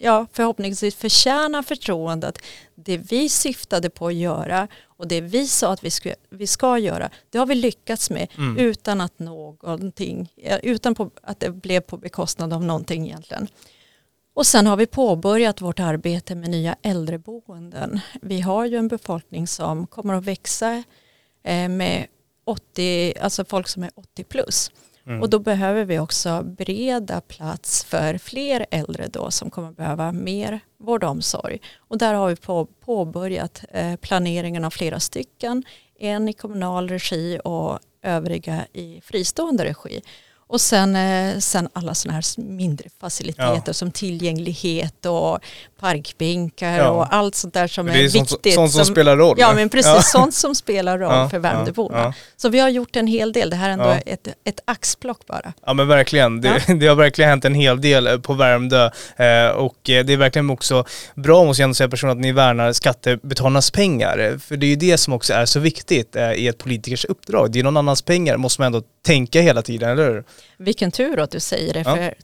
ja, 0.00 0.26
förhoppningsvis 0.32 0.94
förtjänar 0.94 1.62
förtroendet. 1.62 2.38
Det 2.74 2.98
vi 2.98 3.28
syftade 3.28 3.90
på 3.90 4.06
att 4.06 4.14
göra 4.14 4.68
och 4.84 5.08
det 5.08 5.20
vi 5.20 5.46
sa 5.46 5.72
att 5.72 5.84
vi 5.84 5.90
ska, 5.90 6.14
vi 6.30 6.46
ska 6.46 6.78
göra, 6.78 7.10
det 7.30 7.38
har 7.38 7.46
vi 7.46 7.54
lyckats 7.54 8.10
med 8.10 8.28
mm. 8.36 8.58
utan 8.58 9.00
att 9.00 9.18
någonting, 9.18 10.32
utan 10.62 10.94
på, 10.94 11.10
att 11.22 11.40
det 11.40 11.50
blev 11.50 11.80
på 11.80 11.96
bekostnad 11.96 12.52
av 12.52 12.64
någonting 12.64 13.06
egentligen. 13.06 13.48
Och 14.34 14.46
sen 14.46 14.66
har 14.66 14.76
vi 14.76 14.86
påbörjat 14.86 15.60
vårt 15.60 15.80
arbete 15.80 16.34
med 16.34 16.50
nya 16.50 16.76
äldreboenden. 16.82 18.00
Vi 18.22 18.40
har 18.40 18.64
ju 18.66 18.76
en 18.76 18.88
befolkning 18.88 19.46
som 19.46 19.86
kommer 19.86 20.14
att 20.14 20.24
växa 20.24 20.82
eh, 21.42 21.68
med 21.68 22.06
80, 22.44 23.14
alltså 23.20 23.44
folk 23.44 23.68
som 23.68 23.82
är 23.82 23.90
80 23.94 24.24
plus. 24.24 24.70
Mm. 25.06 25.22
Och 25.22 25.30
då 25.30 25.38
behöver 25.38 25.84
vi 25.84 25.98
också 25.98 26.42
bereda 26.42 27.20
plats 27.20 27.84
för 27.84 28.18
fler 28.18 28.66
äldre 28.70 29.06
då 29.06 29.30
som 29.30 29.50
kommer 29.50 29.72
behöva 29.72 30.12
mer 30.12 30.60
vård 30.78 31.04
och 31.04 31.10
omsorg. 31.10 31.60
Och 31.78 31.98
där 31.98 32.14
har 32.14 32.28
vi 32.28 32.36
på, 32.36 32.66
påbörjat 32.66 33.64
eh, 33.70 33.96
planeringen 33.96 34.64
av 34.64 34.70
flera 34.70 35.00
stycken. 35.00 35.64
En 35.98 36.28
i 36.28 36.32
kommunal 36.32 36.88
regi 36.88 37.40
och 37.44 37.78
övriga 38.02 38.66
i 38.72 39.00
fristående 39.04 39.64
regi. 39.64 40.02
Och 40.50 40.60
sen, 40.60 40.96
eh, 40.96 41.38
sen 41.38 41.68
alla 41.72 41.94
sådana 41.94 42.14
här 42.14 42.40
mindre 42.42 42.88
faciliteter 43.00 43.62
ja. 43.66 43.72
som 43.72 43.90
tillgänglighet 43.90 45.06
och 45.06 45.38
parkbänkar 45.80 46.78
ja. 46.78 46.88
och 46.88 47.14
allt 47.14 47.34
sånt 47.34 47.54
där 47.54 47.66
som 47.66 47.88
är, 47.88 47.92
är 47.92 48.08
sånt, 48.08 48.32
viktigt. 48.32 48.54
Sånt 48.54 48.72
som, 48.72 48.84
som, 48.84 48.94
spelar 48.94 49.16
roll. 49.16 49.36
Ja 49.38 49.52
men 49.54 49.68
precis, 49.68 49.92
ja. 49.94 50.02
sånt 50.02 50.34
som 50.34 50.54
spelar 50.54 50.98
roll 50.98 51.28
för 51.30 51.38
Värmdöborna. 51.38 52.14
Så 52.36 52.48
vi 52.48 52.58
har 52.58 52.68
gjort 52.68 52.96
en 52.96 53.06
hel 53.06 53.32
del, 53.32 53.50
det 53.50 53.56
här 53.56 53.68
är 53.68 53.72
ändå 53.72 53.96
ett, 54.06 54.28
ett 54.44 54.60
axplock 54.64 55.26
bara. 55.26 55.52
Ja 55.66 55.72
men 55.72 55.88
verkligen, 55.88 56.40
det, 56.40 56.62
det, 56.80 56.86
har 56.86 56.96
verkligen 56.96 57.30
hänt 57.30 57.44
en 57.44 57.54
hel 57.54 57.80
del 57.80 58.06
eh, 58.06 58.18
på 58.18 58.34
Värmdö 58.34 58.90
eh, 59.16 59.48
och 59.48 59.78
det 59.82 60.12
är 60.12 60.16
verkligen 60.16 60.50
också 60.50 60.84
bra 61.14 61.44
måste 61.44 61.62
jag 61.62 61.64
ändå 61.64 61.74
säga 61.74 61.88
personligen 61.88 62.18
att 62.18 62.22
ni 62.22 62.32
värnar 62.32 62.72
skattebetalarnas 62.72 63.70
pengar. 63.70 64.38
För 64.38 64.56
det 64.56 64.66
är 64.66 64.70
ju 64.70 64.76
det 64.76 64.98
som 64.98 65.12
också 65.12 65.32
är 65.32 65.46
så 65.46 65.60
viktigt 65.60 66.16
i 66.36 66.48
ett 66.48 66.58
politikers 66.58 67.04
uppdrag. 67.04 67.52
Det 67.52 67.58
är 67.58 67.64
någon 67.64 67.76
annans 67.76 68.02
pengar, 68.02 68.36
måste 68.36 68.60
man 68.60 68.66
ändå 68.66 68.82
tänka 69.02 69.40
hela 69.40 69.62
tiden, 69.62 69.90
eller 69.90 70.10
hur? 70.10 70.24
Vilken 70.56 70.90
tur 70.90 71.18
att 71.18 71.30
du 71.30 71.40
säger 71.40 71.74
det, 71.74 71.84
för 71.84 72.14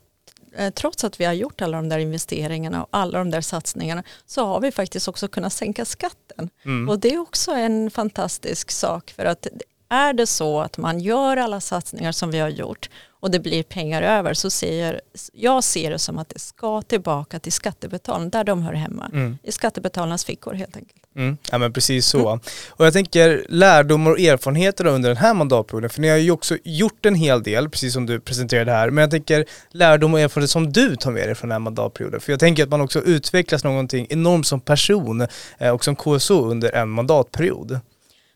eh, 0.57 0.69
trots 0.69 1.03
att 1.03 1.19
vi 1.19 1.25
har 1.25 1.33
gjort 1.33 1.61
alla 1.61 1.77
de 1.77 1.89
där 1.89 1.99
investeringarna 1.99 2.83
och 2.83 2.89
alla 2.91 3.17
de 3.17 3.31
där 3.31 3.41
satsningarna 3.41 4.03
så 4.25 4.45
har 4.45 4.59
vi 4.59 4.71
faktiskt 4.71 5.07
också 5.07 5.27
kunnat 5.27 5.53
sänka 5.53 5.85
skatten. 5.85 6.49
Mm. 6.65 6.89
Och 6.89 6.99
det 6.99 7.13
är 7.13 7.17
också 7.17 7.51
en 7.51 7.91
fantastisk 7.91 8.71
sak 8.71 9.13
för 9.15 9.25
att 9.25 9.47
är 9.89 10.13
det 10.13 10.27
så 10.27 10.59
att 10.61 10.77
man 10.77 10.99
gör 10.99 11.37
alla 11.37 11.61
satsningar 11.61 12.11
som 12.11 12.31
vi 12.31 12.39
har 12.39 12.49
gjort 12.49 12.89
och 13.19 13.31
det 13.31 13.39
blir 13.39 13.63
pengar 13.63 14.01
över 14.01 14.33
så 14.33 14.49
ser 14.49 15.01
jag 15.33 15.63
ser 15.63 15.91
det 15.91 15.99
som 15.99 16.17
att 16.17 16.29
det 16.29 16.39
ska 16.39 16.81
tillbaka 16.81 17.39
till 17.39 17.51
skattebetalarna 17.51 18.29
där 18.29 18.43
de 18.43 18.61
hör 18.61 18.73
hemma. 18.73 19.09
Mm. 19.13 19.37
I 19.43 19.51
skattebetalarnas 19.51 20.25
fickor 20.25 20.53
helt 20.53 20.77
enkelt. 20.77 21.01
Mm. 21.17 21.37
Ja 21.51 21.57
men 21.57 21.73
precis 21.73 22.05
så. 22.05 22.29
Mm. 22.29 22.39
Och 22.69 22.85
jag 22.85 22.93
tänker 22.93 23.45
lärdomar 23.49 24.11
och 24.11 24.19
erfarenheter 24.19 24.85
under 24.85 25.09
den 25.09 25.17
här 25.17 25.33
mandatperioden, 25.33 25.89
för 25.89 26.01
ni 26.01 26.09
har 26.09 26.17
ju 26.17 26.31
också 26.31 26.57
gjort 26.63 27.05
en 27.05 27.15
hel 27.15 27.43
del, 27.43 27.69
precis 27.69 27.93
som 27.93 28.05
du 28.05 28.19
presenterade 28.19 28.71
här, 28.71 28.89
men 28.89 29.01
jag 29.01 29.11
tänker 29.11 29.45
lärdom 29.71 30.13
och 30.13 30.19
erfarenhet 30.19 30.49
som 30.49 30.73
du 30.73 30.95
tar 30.95 31.11
med 31.11 31.27
dig 31.27 31.35
från 31.35 31.49
den 31.49 31.53
här 31.53 31.59
mandatperioden. 31.59 32.19
För 32.19 32.31
jag 32.31 32.39
tänker 32.39 32.63
att 32.63 32.69
man 32.69 32.81
också 32.81 33.01
utvecklas 33.01 33.63
någonting 33.63 34.07
enormt 34.09 34.47
som 34.47 34.59
person 34.59 35.27
eh, 35.57 35.69
och 35.69 35.83
som 35.83 35.95
KSO 35.95 36.45
under 36.45 36.75
en 36.75 36.89
mandatperiod. 36.89 37.79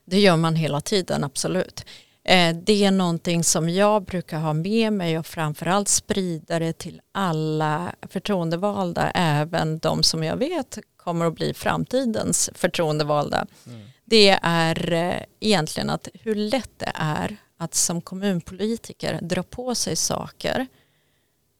Det 0.05 0.19
gör 0.19 0.37
man 0.37 0.55
hela 0.55 0.81
tiden, 0.81 1.23
absolut. 1.23 1.85
Eh, 2.23 2.55
det 2.55 2.85
är 2.85 2.91
någonting 2.91 3.43
som 3.43 3.69
jag 3.69 4.03
brukar 4.03 4.39
ha 4.39 4.53
med 4.53 4.93
mig 4.93 5.19
och 5.19 5.25
framförallt 5.25 5.87
sprida 5.87 6.59
det 6.59 6.73
till 6.73 7.01
alla 7.11 7.95
förtroendevalda, 8.01 9.11
även 9.11 9.79
de 9.79 10.03
som 10.03 10.23
jag 10.23 10.37
vet 10.37 10.77
kommer 10.97 11.25
att 11.25 11.35
bli 11.35 11.53
framtidens 11.53 12.49
förtroendevalda. 12.55 13.45
Mm. 13.67 13.81
Det 14.05 14.39
är 14.41 14.91
eh, 14.93 15.23
egentligen 15.39 15.89
att 15.89 16.07
hur 16.13 16.35
lätt 16.35 16.71
det 16.77 16.91
är 16.95 17.37
att 17.57 17.75
som 17.75 18.01
kommunpolitiker 18.01 19.19
dra 19.21 19.43
på 19.43 19.75
sig 19.75 19.95
saker 19.95 20.67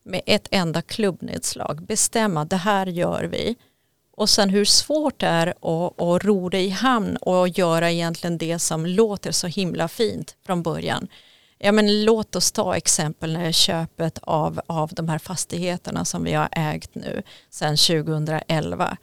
med 0.04 0.22
ett 0.26 0.48
enda 0.52 0.82
klubbnedslag, 0.82 1.86
bestämma 1.86 2.46
det 2.46 2.56
här 2.56 2.88
gör 2.88 3.24
vi 3.24 3.56
och 4.22 4.30
sen 4.30 4.50
hur 4.50 4.66
svårt 4.66 5.20
det 5.20 5.28
är 5.28 5.48
att, 5.48 6.02
att 6.02 6.24
ro 6.24 6.50
det 6.50 6.60
i 6.60 6.70
hamn 6.70 7.18
och 7.18 7.48
göra 7.48 7.92
egentligen 7.92 8.38
det 8.38 8.60
som 8.60 8.86
låter 8.86 9.32
så 9.32 9.48
himla 9.48 9.88
fint 9.88 10.36
från 10.46 10.64
början. 10.64 11.08
Ja, 11.58 11.72
men 11.72 12.06
låt 12.06 12.36
oss 12.36 12.52
ta 12.52 12.76
exempel 12.76 13.34
när 13.34 13.52
köpet 13.52 14.20
av, 14.22 14.62
av 14.68 14.90
de 14.94 15.10
här 15.10 15.18
fastigheterna 15.18 16.06
som 16.06 16.24
vi 16.24 16.34
har 16.34 16.50
ägt 16.52 16.96
nu 16.96 17.24
sedan 17.50 17.78
2011. 17.78 18.98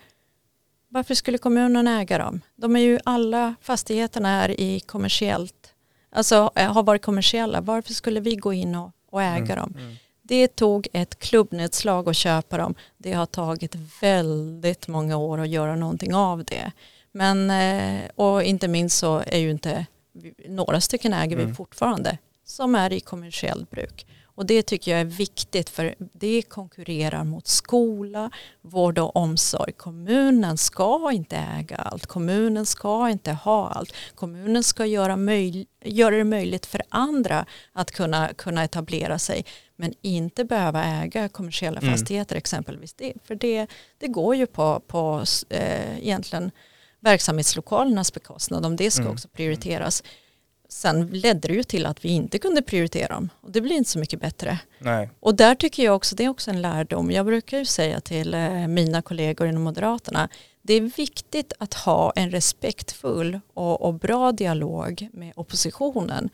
Varför 0.89 1.15
skulle 1.15 1.39
kommunen 1.39 1.89
äga 1.89 2.19
dem? 2.19 2.41
De 2.57 2.77
är 2.77 2.81
ju 2.81 2.99
alla 3.05 3.55
fastigheterna 3.63 4.45
är 4.45 4.61
i 4.61 4.81
kommersiellt, 4.81 5.75
alltså 6.11 6.51
eh, 6.55 6.73
har 6.73 6.83
varit 6.83 7.03
kommersiella. 7.03 7.61
Varför 7.61 7.95
skulle 7.95 8.21
vi 8.21 8.37
gå 8.37 8.53
in 8.53 8.75
och, 8.75 8.93
och 9.11 9.23
äga 9.23 9.55
mm, 9.55 9.57
dem? 9.57 9.75
Mm. 9.79 9.97
Det 10.29 10.49
tog 10.49 10.89
ett 10.93 11.19
klubbnedslag 11.19 12.09
att 12.09 12.17
köpa 12.17 12.57
dem. 12.57 12.75
Det 12.97 13.13
har 13.13 13.27
tagit 13.27 13.75
väldigt 14.01 14.89
många 14.89 15.17
år 15.17 15.41
att 15.41 15.49
göra 15.49 15.77
någonting 15.77 16.15
av 16.15 16.45
det. 16.45 16.73
Men, 17.13 17.51
eh, 17.51 18.11
och 18.15 18.43
inte 18.43 18.69
minst 18.69 18.99
så 18.99 19.23
är 19.27 19.39
ju 19.39 19.51
inte, 19.51 19.87
några 20.49 20.81
stycken 20.81 21.13
äger 21.13 21.37
vi 21.37 21.43
mm. 21.43 21.55
fortfarande 21.55 22.19
som 22.45 22.75
är 22.75 22.93
i 22.93 23.01
kommersiellt 23.01 23.71
bruk. 23.71 24.07
Och 24.39 24.47
det 24.47 24.63
tycker 24.63 24.91
jag 24.91 25.01
är 25.01 25.05
viktigt 25.05 25.71
för 25.71 25.95
det 25.99 26.43
konkurrerar 26.43 27.25
mot 27.25 27.47
skola, 27.47 28.31
vård 28.63 28.99
och 28.99 29.17
omsorg. 29.17 29.73
Kommunen 29.73 30.59
ska 30.59 31.13
inte 31.13 31.37
äga 31.37 31.77
allt, 31.77 32.07
kommunen 32.07 32.67
ska 32.67 33.11
inte 33.11 33.33
ha 33.33 33.69
allt. 33.69 33.95
Kommunen 34.15 34.63
ska 34.63 34.87
göra, 34.87 35.17
möj 35.17 35.67
göra 35.85 36.17
det 36.17 36.25
möjligt 36.25 36.67
för 36.67 36.83
andra 36.89 37.47
att 37.73 37.91
kunna, 37.91 38.29
kunna 38.35 38.65
etablera 38.65 39.19
sig 39.19 39.45
men 39.77 39.95
inte 40.03 40.45
behöva 40.45 40.85
äga 40.85 41.29
kommersiella 41.29 41.81
mm. 41.81 41.93
fastigheter 41.93 42.37
exempelvis. 42.37 42.93
Det, 42.93 43.13
för 43.25 43.35
det, 43.35 43.67
det 43.99 44.09
går 44.09 44.37
ju 44.37 44.47
på, 44.47 44.81
på 44.87 45.25
eh, 45.49 45.99
egentligen 45.99 46.51
verksamhetslokalernas 47.01 48.13
bekostnad 48.13 48.67
om 48.67 48.77
det 48.77 48.91
ska 48.91 49.03
mm. 49.03 49.13
också 49.13 49.29
prioriteras. 49.29 50.03
Sen 50.69 51.07
ledde 51.07 51.49
det 51.49 51.55
ju 51.55 51.63
till 51.63 51.87
att 51.87 52.05
vi 52.05 52.09
inte 52.09 52.39
kunde 52.39 52.63
prioritera 52.63 53.15
dem 53.15 53.29
och 53.41 53.53
det 53.53 53.61
blir 53.61 53.77
inte 53.77 53.91
så 53.91 53.99
mycket 53.99 54.21
bättre. 54.21 54.59
Nej. 54.79 55.11
Och 55.21 55.35
där 55.35 55.55
tycker 55.55 55.85
jag 55.85 55.97
också, 55.97 56.17
det 56.17 56.25
är 56.25 56.29
också 56.29 56.51
en 56.51 56.63
lärdom, 56.63 57.11
jag 57.11 57.27
brukar 57.27 57.59
ju 57.59 57.65
säga 57.65 58.01
till 58.01 58.35
eh, 58.35 58.67
mina 58.67 59.03
kollegor 59.03 59.49
inom 59.49 59.63
Moderaterna, 59.63 60.29
det 60.63 60.75
är 60.75 60.81
viktigt 60.81 61.53
att 61.59 61.75
ha 61.75 62.13
en 62.17 62.31
respektfull 62.31 63.41
och, 63.55 63.83
och 63.83 63.95
bra 63.95 64.33
dialog 64.33 65.09
med 65.13 65.33
oppositionen. 65.37 66.31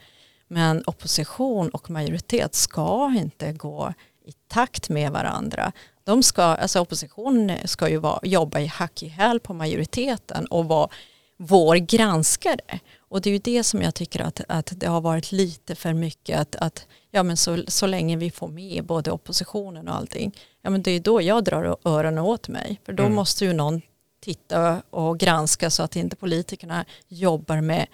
Men 0.49 0.83
opposition 0.87 1.69
och 1.69 1.91
majoritet 1.91 2.55
ska 2.55 3.15
inte 3.17 3.53
gå 3.53 3.95
i 4.27 4.33
takt 4.49 4.89
med 4.89 5.13
varandra. 5.13 5.73
De 6.05 6.23
ska, 6.23 6.43
alltså 6.43 6.81
oppositionen 6.81 7.69
ska 7.69 7.89
ju 7.89 7.97
vara, 7.97 8.21
jobba 8.23 8.61
i 8.61 8.67
hack 8.67 9.03
i 9.03 9.09
häl 9.09 9.41
på 9.41 9.55
majoriteten 9.55 10.47
och 10.47 10.65
vara 10.65 10.89
vår 11.37 11.77
granskare. 11.77 12.81
Och 13.15 13.21
det 13.21 13.31
är 13.31 13.33
ju 13.33 13.39
det 13.39 13.65
som 13.65 13.83
jag 13.83 13.95
tycker 13.95 14.21
att, 14.21 14.41
att 14.49 14.73
det 14.77 14.87
har 14.87 15.01
varit 15.01 15.33
lite 15.33 15.75
för 15.75 15.93
mycket 15.93 16.41
att, 16.41 16.57
att 16.57 16.87
ja, 17.11 17.23
men 17.23 17.37
så, 17.37 17.63
så 17.69 17.87
länge 17.87 18.17
vi 18.17 18.31
får 18.31 18.49
med 18.49 18.85
både 18.85 19.11
oppositionen 19.11 19.89
och 19.89 19.95
allting, 19.95 20.37
ja, 20.63 20.71
men 20.71 20.83
det 20.83 20.91
är 20.91 21.01
då 21.01 21.23
jag 21.23 21.45
drar 21.45 21.77
öronen 21.85 22.25
åt 22.25 22.49
mig. 22.49 22.81
För 22.85 22.93
då 22.93 23.03
mm. 23.03 23.15
måste 23.15 23.45
ju 23.45 23.53
någon 23.53 23.83
titta 24.21 24.83
och 24.91 25.19
granska 25.19 25.71
så 25.71 25.83
att 25.83 25.97
inte 25.97 26.17
politikerna 26.17 26.85
jobbar 27.09 27.61
med 27.61 27.87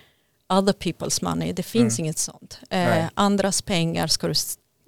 other 0.49 0.73
people's 0.73 1.25
money. 1.25 1.53
Det 1.53 1.63
finns 1.63 1.99
mm. 1.99 2.05
inget 2.05 2.19
sånt. 2.19 2.61
Eh, 2.71 3.05
andras 3.15 3.63
pengar 3.63 4.07
ska 4.07 4.29
du 4.29 4.35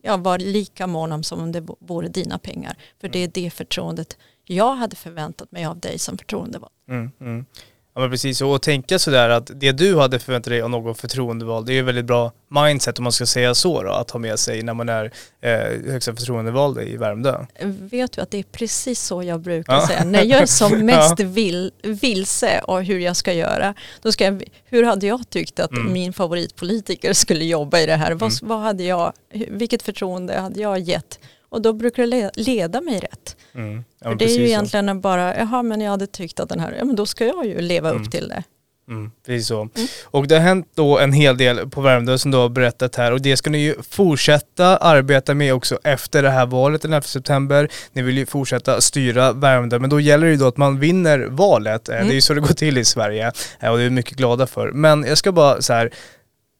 ja, 0.02 0.16
vara 0.16 0.36
lika 0.36 0.86
mån 0.86 1.12
om 1.12 1.22
som 1.22 1.40
om 1.40 1.52
det 1.52 1.66
vore 1.78 2.08
dina 2.08 2.38
pengar. 2.38 2.76
För 3.00 3.06
mm. 3.06 3.12
det 3.12 3.18
är 3.18 3.42
det 3.42 3.50
förtroendet 3.50 4.16
jag 4.44 4.74
hade 4.74 4.96
förväntat 4.96 5.52
mig 5.52 5.64
av 5.64 5.78
dig 5.78 5.98
som 5.98 6.18
förtroendevald. 6.18 6.72
Mm, 6.88 7.10
mm. 7.20 7.46
Ja 7.94 8.00
men 8.00 8.10
precis, 8.10 8.40
och 8.40 8.62
tänka 8.62 8.98
sådär 8.98 9.28
att 9.28 9.50
det 9.54 9.72
du 9.72 9.96
hade 9.98 10.18
förväntat 10.18 10.50
dig 10.50 10.62
av 10.62 10.70
någon 10.70 10.94
förtroendevald, 10.94 11.66
det 11.66 11.72
är 11.72 11.74
ju 11.74 11.82
väldigt 11.82 12.04
bra 12.04 12.32
mindset 12.48 12.98
om 12.98 13.02
man 13.02 13.12
ska 13.12 13.26
säga 13.26 13.54
så 13.54 13.82
då, 13.82 13.90
att 13.90 14.10
ha 14.10 14.20
med 14.20 14.38
sig 14.38 14.62
när 14.62 14.74
man 14.74 14.88
är 14.88 15.12
eh, 15.40 15.92
högsta 15.92 16.14
förtroendevald 16.14 16.78
i 16.78 16.96
Värmdö. 16.96 17.46
Vet 17.64 18.12
du 18.12 18.20
att 18.20 18.30
det 18.30 18.38
är 18.38 18.42
precis 18.42 19.00
så 19.00 19.22
jag 19.22 19.40
brukar 19.40 19.74
ja. 19.74 19.86
säga, 19.86 20.04
när 20.04 20.24
jag 20.24 20.42
är 20.42 20.46
som 20.46 20.78
mest 20.86 21.18
ja. 21.18 21.26
vil, 21.26 21.72
vilse 21.82 22.60
och 22.60 22.84
hur 22.84 22.98
jag 22.98 23.16
ska 23.16 23.32
göra, 23.32 23.74
då 24.02 24.12
ska 24.12 24.24
jag, 24.24 24.42
hur 24.64 24.84
hade 24.84 25.06
jag 25.06 25.30
tyckt 25.30 25.60
att 25.60 25.72
mm. 25.72 25.92
min 25.92 26.12
favoritpolitiker 26.12 27.12
skulle 27.12 27.44
jobba 27.44 27.78
i 27.78 27.86
det 27.86 27.96
här? 27.96 28.06
Mm. 28.06 28.18
Vad, 28.18 28.32
vad 28.42 28.58
hade 28.60 28.82
jag, 28.82 29.12
vilket 29.48 29.82
förtroende 29.82 30.40
hade 30.40 30.60
jag 30.60 30.78
gett? 30.78 31.18
Och 31.52 31.62
då 31.62 31.72
brukar 31.72 32.06
det 32.06 32.30
leda 32.34 32.80
mig 32.80 33.00
rätt. 33.00 33.36
Mm. 33.54 33.84
Ja, 34.00 34.08
För 34.08 34.14
det 34.14 34.24
är 34.24 34.38
ju 34.38 34.46
egentligen 34.46 34.88
så. 34.88 34.94
bara, 34.94 35.38
jaha 35.38 35.62
men 35.62 35.80
jag 35.80 35.90
hade 35.90 36.06
tyckt 36.06 36.40
att 36.40 36.48
den 36.48 36.60
här, 36.60 36.74
ja 36.78 36.84
men 36.84 36.96
då 36.96 37.06
ska 37.06 37.26
jag 37.26 37.46
ju 37.46 37.60
leva 37.60 37.90
mm. 37.90 38.02
upp 38.02 38.10
till 38.10 38.28
det. 38.28 38.42
Mm, 38.88 39.10
precis 39.26 39.46
så. 39.46 39.60
Mm. 39.60 39.88
Och 40.04 40.28
det 40.28 40.34
har 40.34 40.42
hänt 40.42 40.68
då 40.74 40.98
en 40.98 41.12
hel 41.12 41.36
del 41.36 41.70
på 41.70 41.80
Värmdö 41.80 42.18
som 42.18 42.30
du 42.30 42.38
har 42.38 42.48
berättat 42.48 42.96
här 42.96 43.12
och 43.12 43.20
det 43.20 43.36
ska 43.36 43.50
ni 43.50 43.58
ju 43.58 43.74
fortsätta 43.90 44.76
arbeta 44.76 45.34
med 45.34 45.54
också 45.54 45.78
efter 45.84 46.22
det 46.22 46.30
här 46.30 46.46
valet 46.46 46.82
den 46.82 46.92
11 46.92 47.02
september. 47.02 47.68
Ni 47.92 48.02
vill 48.02 48.18
ju 48.18 48.26
fortsätta 48.26 48.80
styra 48.80 49.32
Värmdö 49.32 49.78
men 49.78 49.90
då 49.90 50.00
gäller 50.00 50.26
det 50.26 50.32
ju 50.32 50.38
då 50.38 50.46
att 50.46 50.56
man 50.56 50.80
vinner 50.80 51.26
valet. 51.30 51.88
Mm. 51.88 52.06
Det 52.06 52.12
är 52.12 52.14
ju 52.14 52.20
så 52.20 52.34
det 52.34 52.40
går 52.40 52.48
till 52.48 52.78
i 52.78 52.84
Sverige 52.84 53.32
eh, 53.60 53.70
och 53.70 53.76
det 53.76 53.82
är 53.82 53.88
vi 53.88 53.90
mycket 53.90 54.16
glada 54.16 54.46
för. 54.46 54.72
Men 54.72 55.04
jag 55.04 55.18
ska 55.18 55.32
bara 55.32 55.62
så 55.62 55.72
här, 55.72 55.90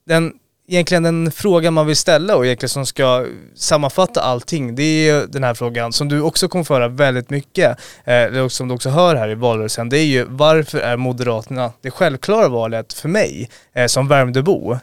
den 0.06 0.32
egentligen 0.72 1.02
den 1.02 1.32
frågan 1.32 1.74
man 1.74 1.86
vill 1.86 1.96
ställa 1.96 2.36
och 2.36 2.46
egentligen 2.46 2.68
som 2.68 2.86
ska 2.86 3.26
sammanfatta 3.54 4.20
allting, 4.20 4.74
det 4.74 4.82
är 4.82 5.14
ju 5.14 5.26
den 5.26 5.44
här 5.44 5.54
frågan 5.54 5.92
som 5.92 6.08
du 6.08 6.20
också 6.20 6.48
kommer 6.48 6.64
föra 6.64 6.88
väldigt 6.88 7.30
mycket, 7.30 7.78
eh, 8.04 8.48
som 8.48 8.68
du 8.68 8.74
också 8.74 8.90
hör 8.90 9.16
här 9.16 9.28
i 9.28 9.34
valrörelsen, 9.34 9.88
det 9.88 9.98
är 9.98 10.04
ju 10.04 10.24
varför 10.28 10.78
är 10.78 10.96
Moderaterna 10.96 11.72
det 11.80 11.90
självklara 11.90 12.48
valet 12.48 12.92
för 12.92 13.08
mig 13.08 13.50
eh, 13.74 13.86
som 13.86 14.08
Värmdöbo? 14.08 14.72
Eh, 14.72 14.78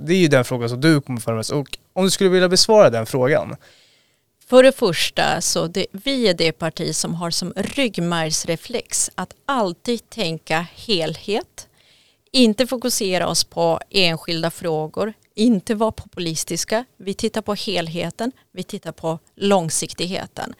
det 0.00 0.12
är 0.12 0.20
ju 0.20 0.28
den 0.28 0.44
frågan 0.44 0.68
som 0.68 0.80
du 0.80 1.00
kommer 1.00 1.20
föra 1.20 1.36
mest 1.36 1.50
och 1.50 1.78
om 1.92 2.04
du 2.04 2.10
skulle 2.10 2.30
vilja 2.30 2.48
besvara 2.48 2.90
den 2.90 3.06
frågan? 3.06 3.56
För 4.48 4.62
det 4.62 4.72
första 4.72 5.40
så 5.40 5.66
det, 5.66 5.86
vi 5.92 6.28
är 6.28 6.34
det 6.34 6.52
parti 6.52 6.94
som 6.94 7.14
har 7.14 7.30
som 7.30 7.52
ryggmärgsreflex 7.56 9.10
att 9.14 9.34
alltid 9.46 10.10
tänka 10.10 10.66
helhet, 10.74 11.68
inte 12.32 12.66
fokusera 12.66 13.28
oss 13.28 13.44
på 13.44 13.80
enskilda 13.90 14.50
frågor, 14.50 15.12
inte 15.34 15.74
vara 15.74 15.92
populistiska. 15.92 16.84
Vi 16.96 17.14
tittar 17.14 17.42
på 17.42 17.54
helheten, 17.54 18.32
vi 18.52 18.62
tittar 18.62 18.92
på 18.92 19.18
långsiktigheten. 19.36 20.54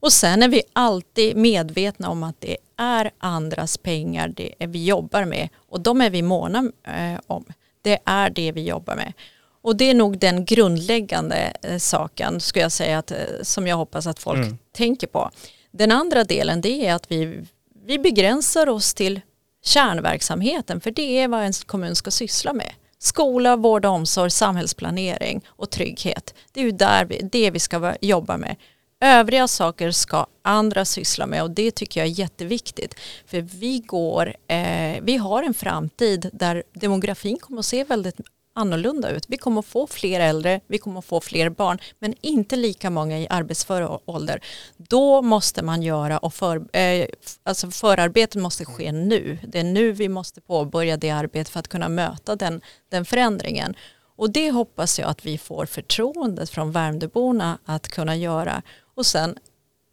Och 0.00 0.12
sen 0.12 0.42
är 0.42 0.48
vi 0.48 0.62
alltid 0.72 1.36
medvetna 1.36 2.10
om 2.10 2.22
att 2.22 2.40
det 2.40 2.56
är 2.76 3.10
andras 3.18 3.78
pengar 3.78 4.28
det 4.28 4.54
är 4.58 4.66
vi 4.66 4.84
jobbar 4.84 5.24
med 5.24 5.48
och 5.68 5.80
de 5.80 6.00
är 6.00 6.10
vi 6.10 6.22
måna 6.22 6.72
eh, 6.84 7.20
om. 7.26 7.44
Det 7.82 7.98
är 8.04 8.30
det 8.30 8.52
vi 8.52 8.62
jobbar 8.62 8.96
med. 8.96 9.12
Och 9.62 9.76
det 9.76 9.90
är 9.90 9.94
nog 9.94 10.18
den 10.18 10.44
grundläggande 10.44 11.52
eh, 11.62 11.78
saken 11.78 12.40
ska 12.40 12.60
jag 12.60 12.72
säga 12.72 12.98
att, 12.98 13.10
eh, 13.10 13.18
som 13.42 13.66
jag 13.66 13.76
hoppas 13.76 14.06
att 14.06 14.18
folk 14.18 14.38
mm. 14.38 14.58
tänker 14.72 15.06
på. 15.06 15.30
Den 15.70 15.92
andra 15.92 16.24
delen 16.24 16.60
det 16.60 16.86
är 16.86 16.94
att 16.94 17.10
vi, 17.10 17.46
vi 17.86 17.98
begränsar 17.98 18.68
oss 18.68 18.94
till 18.94 19.20
kärnverksamheten, 19.66 20.80
för 20.80 20.90
det 20.90 21.18
är 21.18 21.28
vad 21.28 21.42
en 21.42 21.52
kommun 21.52 21.96
ska 21.96 22.10
syssla 22.10 22.52
med. 22.52 22.72
Skola, 22.98 23.56
vård 23.56 23.84
och 23.84 23.92
omsorg, 23.92 24.30
samhällsplanering 24.30 25.44
och 25.48 25.70
trygghet. 25.70 26.34
Det 26.52 26.60
är 26.60 26.64
ju 26.64 26.70
där 26.70 27.04
vi, 27.04 27.28
det 27.32 27.50
vi 27.50 27.58
ska 27.58 27.94
jobba 28.00 28.36
med. 28.36 28.56
Övriga 29.00 29.48
saker 29.48 29.90
ska 29.90 30.26
andra 30.42 30.84
syssla 30.84 31.26
med 31.26 31.42
och 31.42 31.50
det 31.50 31.70
tycker 31.70 32.00
jag 32.00 32.06
är 32.06 32.18
jätteviktigt. 32.18 32.94
För 33.26 33.40
vi, 33.40 33.78
går, 33.78 34.36
eh, 34.48 34.96
vi 35.02 35.16
har 35.16 35.42
en 35.42 35.54
framtid 35.54 36.30
där 36.32 36.62
demografin 36.72 37.38
kommer 37.38 37.58
att 37.58 37.66
se 37.66 37.84
väldigt 37.84 38.20
annorlunda 38.56 39.10
ut. 39.10 39.24
Vi 39.28 39.36
kommer 39.36 39.58
att 39.58 39.66
få 39.66 39.86
fler 39.86 40.20
äldre, 40.20 40.60
vi 40.66 40.78
kommer 40.78 40.98
att 40.98 41.04
få 41.04 41.20
fler 41.20 41.48
barn, 41.48 41.78
men 41.98 42.14
inte 42.20 42.56
lika 42.56 42.90
många 42.90 43.20
i 43.20 43.26
arbetsför 43.30 44.00
ålder. 44.04 44.40
Då 44.76 45.22
måste 45.22 45.62
man 45.62 45.82
göra 45.82 46.18
och 46.18 46.34
för, 46.34 46.76
eh, 46.76 47.06
alltså 47.42 47.70
förarbetet 47.70 48.42
måste 48.42 48.64
ske 48.64 48.92
nu. 48.92 49.38
Det 49.48 49.58
är 49.58 49.64
nu 49.64 49.92
vi 49.92 50.08
måste 50.08 50.40
påbörja 50.40 50.96
det 50.96 51.10
arbetet 51.10 51.48
för 51.48 51.60
att 51.60 51.68
kunna 51.68 51.88
möta 51.88 52.36
den, 52.36 52.60
den 52.90 53.04
förändringen. 53.04 53.74
Och 54.16 54.30
det 54.30 54.50
hoppas 54.50 54.98
jag 54.98 55.08
att 55.08 55.26
vi 55.26 55.38
får 55.38 55.66
förtroendet 55.66 56.50
från 56.50 56.72
Värmdöborna 56.72 57.58
att 57.64 57.88
kunna 57.88 58.16
göra. 58.16 58.62
Och 58.94 59.06
sen 59.06 59.38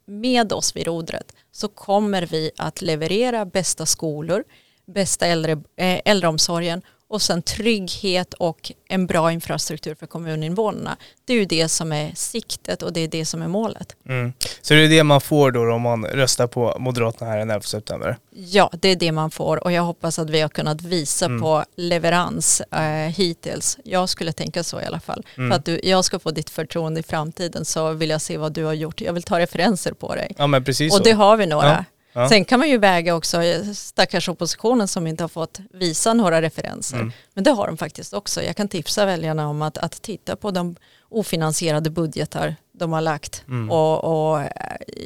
med 0.06 0.54
oss 0.54 0.76
vid 0.76 0.88
rodret 0.88 1.32
så 1.52 1.68
kommer 1.68 2.22
vi 2.22 2.52
att 2.58 2.82
leverera 2.82 3.46
bästa 3.46 3.86
skolor, 3.86 4.44
bästa 4.86 5.26
äldre, 5.26 5.52
äh, 5.52 6.00
äldreomsorgen 6.06 6.82
och 7.14 7.22
sen 7.22 7.42
trygghet 7.42 8.34
och 8.34 8.72
en 8.88 9.08
bra 9.08 9.32
infrastruktur 9.32 9.96
för 9.96 10.06
kommuninvånarna. 10.06 10.98
Det 11.26 11.34
är 11.34 11.38
ju 11.38 11.46
det 11.46 11.70
som 11.70 11.92
är 11.92 12.12
siktet 12.16 12.84
och 12.84 12.94
det 12.94 13.00
är 13.00 13.08
det 13.08 13.26
som 13.26 13.42
är 13.42 13.48
målet. 13.48 13.96
Mm. 14.06 14.34
Så 14.62 14.74
det 14.74 14.80
är 14.80 14.90
det 14.90 15.04
man 15.04 15.22
får 15.22 15.52
då 15.52 15.74
om 15.74 15.82
man 15.82 16.06
röstar 16.06 16.48
på 16.48 16.76
Moderaterna 16.80 17.32
här 17.32 17.38
den 17.38 17.50
11 17.50 17.62
september? 17.62 18.18
Ja, 18.30 18.70
det 18.74 18.90
är 18.90 18.96
det 18.96 19.12
man 19.12 19.32
får 19.32 19.64
och 19.64 19.72
jag 19.72 19.84
hoppas 19.84 20.20
att 20.20 20.30
vi 20.30 20.42
har 20.42 20.50
kunnat 20.50 20.82
visa 20.82 21.26
mm. 21.26 21.42
på 21.42 21.66
leverans 21.76 22.62
eh, 22.62 22.82
hittills. 22.92 23.78
Jag 23.84 24.10
skulle 24.10 24.34
tänka 24.34 24.64
så 24.64 24.82
i 24.82 24.86
alla 24.86 25.00
fall. 25.00 25.26
Mm. 25.38 25.50
För 25.50 25.58
att 25.58 25.66
du, 25.66 25.80
jag 25.84 26.06
ska 26.06 26.20
få 26.20 26.32
ditt 26.32 26.50
förtroende 26.50 27.00
i 27.00 27.04
framtiden 27.04 27.66
så 27.66 27.92
vill 27.92 28.10
jag 28.10 28.22
se 28.22 28.38
vad 28.38 28.54
du 28.54 28.64
har 28.64 28.74
gjort. 28.74 29.02
Jag 29.02 29.14
vill 29.14 29.24
ta 29.24 29.40
referenser 29.40 29.94
på 29.94 30.16
dig. 30.16 30.36
Ja, 30.38 30.48
men 30.48 30.64
precis 30.64 30.94
och 30.94 30.98
så. 30.98 31.04
det 31.04 31.12
har 31.12 31.38
vi 31.38 31.46
några. 31.46 31.68
Ja. 31.68 31.86
Ja. 32.14 32.30
Sen 32.30 32.46
kan 32.46 32.60
man 32.60 32.70
ju 32.70 32.78
väga 32.78 33.16
också 33.16 33.42
stackars 33.76 34.30
oppositionen 34.30 34.88
som 34.88 35.08
inte 35.08 35.24
har 35.24 35.30
fått 35.30 35.60
visa 35.74 36.14
några 36.14 36.42
referenser. 36.42 36.98
Mm. 36.98 37.12
Men 37.34 37.44
det 37.44 37.52
har 37.52 37.68
de 37.68 37.78
faktiskt 37.78 38.14
också. 38.14 38.44
Jag 38.44 38.56
kan 38.56 38.68
tipsa 38.68 39.06
väljarna 39.06 39.48
om 39.48 39.62
att, 39.62 39.78
att 39.78 40.02
titta 40.02 40.36
på 40.36 40.52
de 40.52 40.76
ofinansierade 41.10 41.90
budgetar 41.90 42.56
de 42.72 42.94
har 42.94 43.02
lagt. 43.02 43.44
Mm. 43.48 43.72
Och, 43.72 44.04
och 44.04 44.44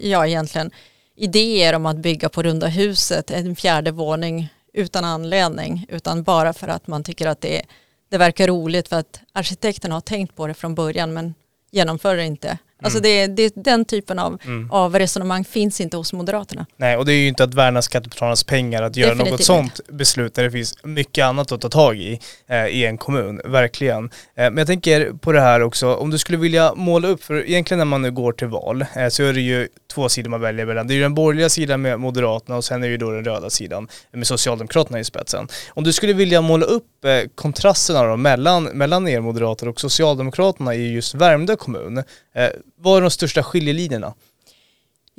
ja, 0.02 0.28
egentligen 0.28 0.72
idéer 1.16 1.74
om 1.74 1.86
att 1.86 1.98
bygga 1.98 2.30
på 2.30 2.44
runda 2.44 2.68
huset, 2.68 3.32
en 3.32 3.56
fjärde 3.56 3.92
våning 3.92 4.50
utan 4.74 5.06
anledning, 5.06 5.86
utan 5.90 6.24
bara 6.24 6.54
för 6.54 6.68
att 6.68 6.88
man 6.88 7.04
tycker 7.04 7.28
att 7.28 7.42
det, 7.42 7.62
det 8.10 8.18
verkar 8.18 8.48
roligt 8.48 8.88
för 8.88 8.96
att 8.96 9.20
arkitekterna 9.34 9.96
har 9.96 10.02
tänkt 10.02 10.36
på 10.36 10.48
det 10.48 10.54
från 10.54 10.76
början 10.76 11.14
men 11.14 11.34
genomför 11.72 12.16
det 12.16 12.26
inte. 12.26 12.58
Alltså 12.82 13.00
mm. 13.00 13.36
det, 13.36 13.50
det, 13.50 13.64
den 13.64 13.86
typen 13.86 14.20
av, 14.20 14.42
mm. 14.46 14.72
av 14.72 15.00
resonemang 15.00 15.46
finns 15.46 15.82
inte 15.82 15.98
hos 15.98 16.14
Moderaterna. 16.14 16.66
Nej, 16.78 16.98
och 16.98 17.06
det 17.06 17.14
är 17.14 17.18
ju 17.18 17.28
inte 17.28 17.44
att 17.44 17.54
värna 17.54 17.82
skattebetalarnas 17.82 18.44
pengar 18.44 18.84
att 18.84 18.96
göra 18.96 19.10
Definitivt 19.10 19.32
något 19.32 19.44
sånt 19.44 19.80
beslut 19.90 20.34
där 20.34 20.44
det 20.44 20.52
finns 20.52 20.84
mycket 20.84 21.26
annat 21.26 21.52
att 21.52 21.62
ta 21.62 21.70
tag 21.70 21.98
i 21.98 22.20
eh, 22.48 22.68
i 22.68 22.86
en 22.86 22.98
kommun, 22.98 23.42
verkligen. 23.46 24.04
Eh, 24.04 24.10
men 24.36 24.58
jag 24.58 24.68
tänker 24.68 25.14
på 25.14 25.32
det 25.32 25.42
här 25.42 25.62
också, 25.62 25.96
om 25.96 26.10
du 26.10 26.18
skulle 26.18 26.38
vilja 26.38 26.74
måla 26.76 27.08
upp, 27.08 27.24
för 27.24 27.50
egentligen 27.50 27.78
när 27.80 27.86
man 27.86 28.02
nu 28.02 28.12
går 28.12 28.32
till 28.32 28.48
val 28.48 28.86
eh, 28.96 29.08
så 29.10 29.24
är 29.24 29.34
det 29.34 29.42
ju 29.42 29.68
två 29.94 30.10
sidor 30.10 30.30
man 30.30 30.42
väljer 30.42 30.66
mellan. 30.66 30.88
Det 30.88 30.94
är 30.94 30.96
ju 30.96 31.02
den 31.02 31.14
borgerliga 31.14 31.50
sidan 31.50 31.82
med 31.82 32.00
Moderaterna 32.00 32.58
och 32.58 32.66
sen 32.66 32.84
är 32.84 32.88
det 32.88 32.92
ju 32.92 32.98
då 32.98 33.12
den 33.12 33.26
röda 33.26 33.50
sidan 33.50 33.88
med 34.12 34.28
Socialdemokraterna 34.28 35.00
i 35.00 35.04
spetsen. 35.04 35.48
Om 35.70 35.84
du 35.84 35.94
skulle 35.94 36.14
vilja 36.14 36.42
måla 36.42 36.66
upp 36.66 37.06
eh, 37.06 37.30
kontrasterna 37.36 38.04
då 38.04 38.18
mellan, 38.18 38.64
mellan 38.64 39.08
er 39.08 39.20
moderater 39.20 39.68
och 39.68 39.80
Socialdemokraterna 39.80 40.76
i 40.76 40.94
just 40.94 41.16
Värmdö 41.16 41.56
kommun, 41.56 41.98
eh, 41.98 42.50
vad 42.78 42.98
är 42.98 43.02
de 43.02 43.12
största 43.12 43.44
skiljelinjerna? 43.44 44.14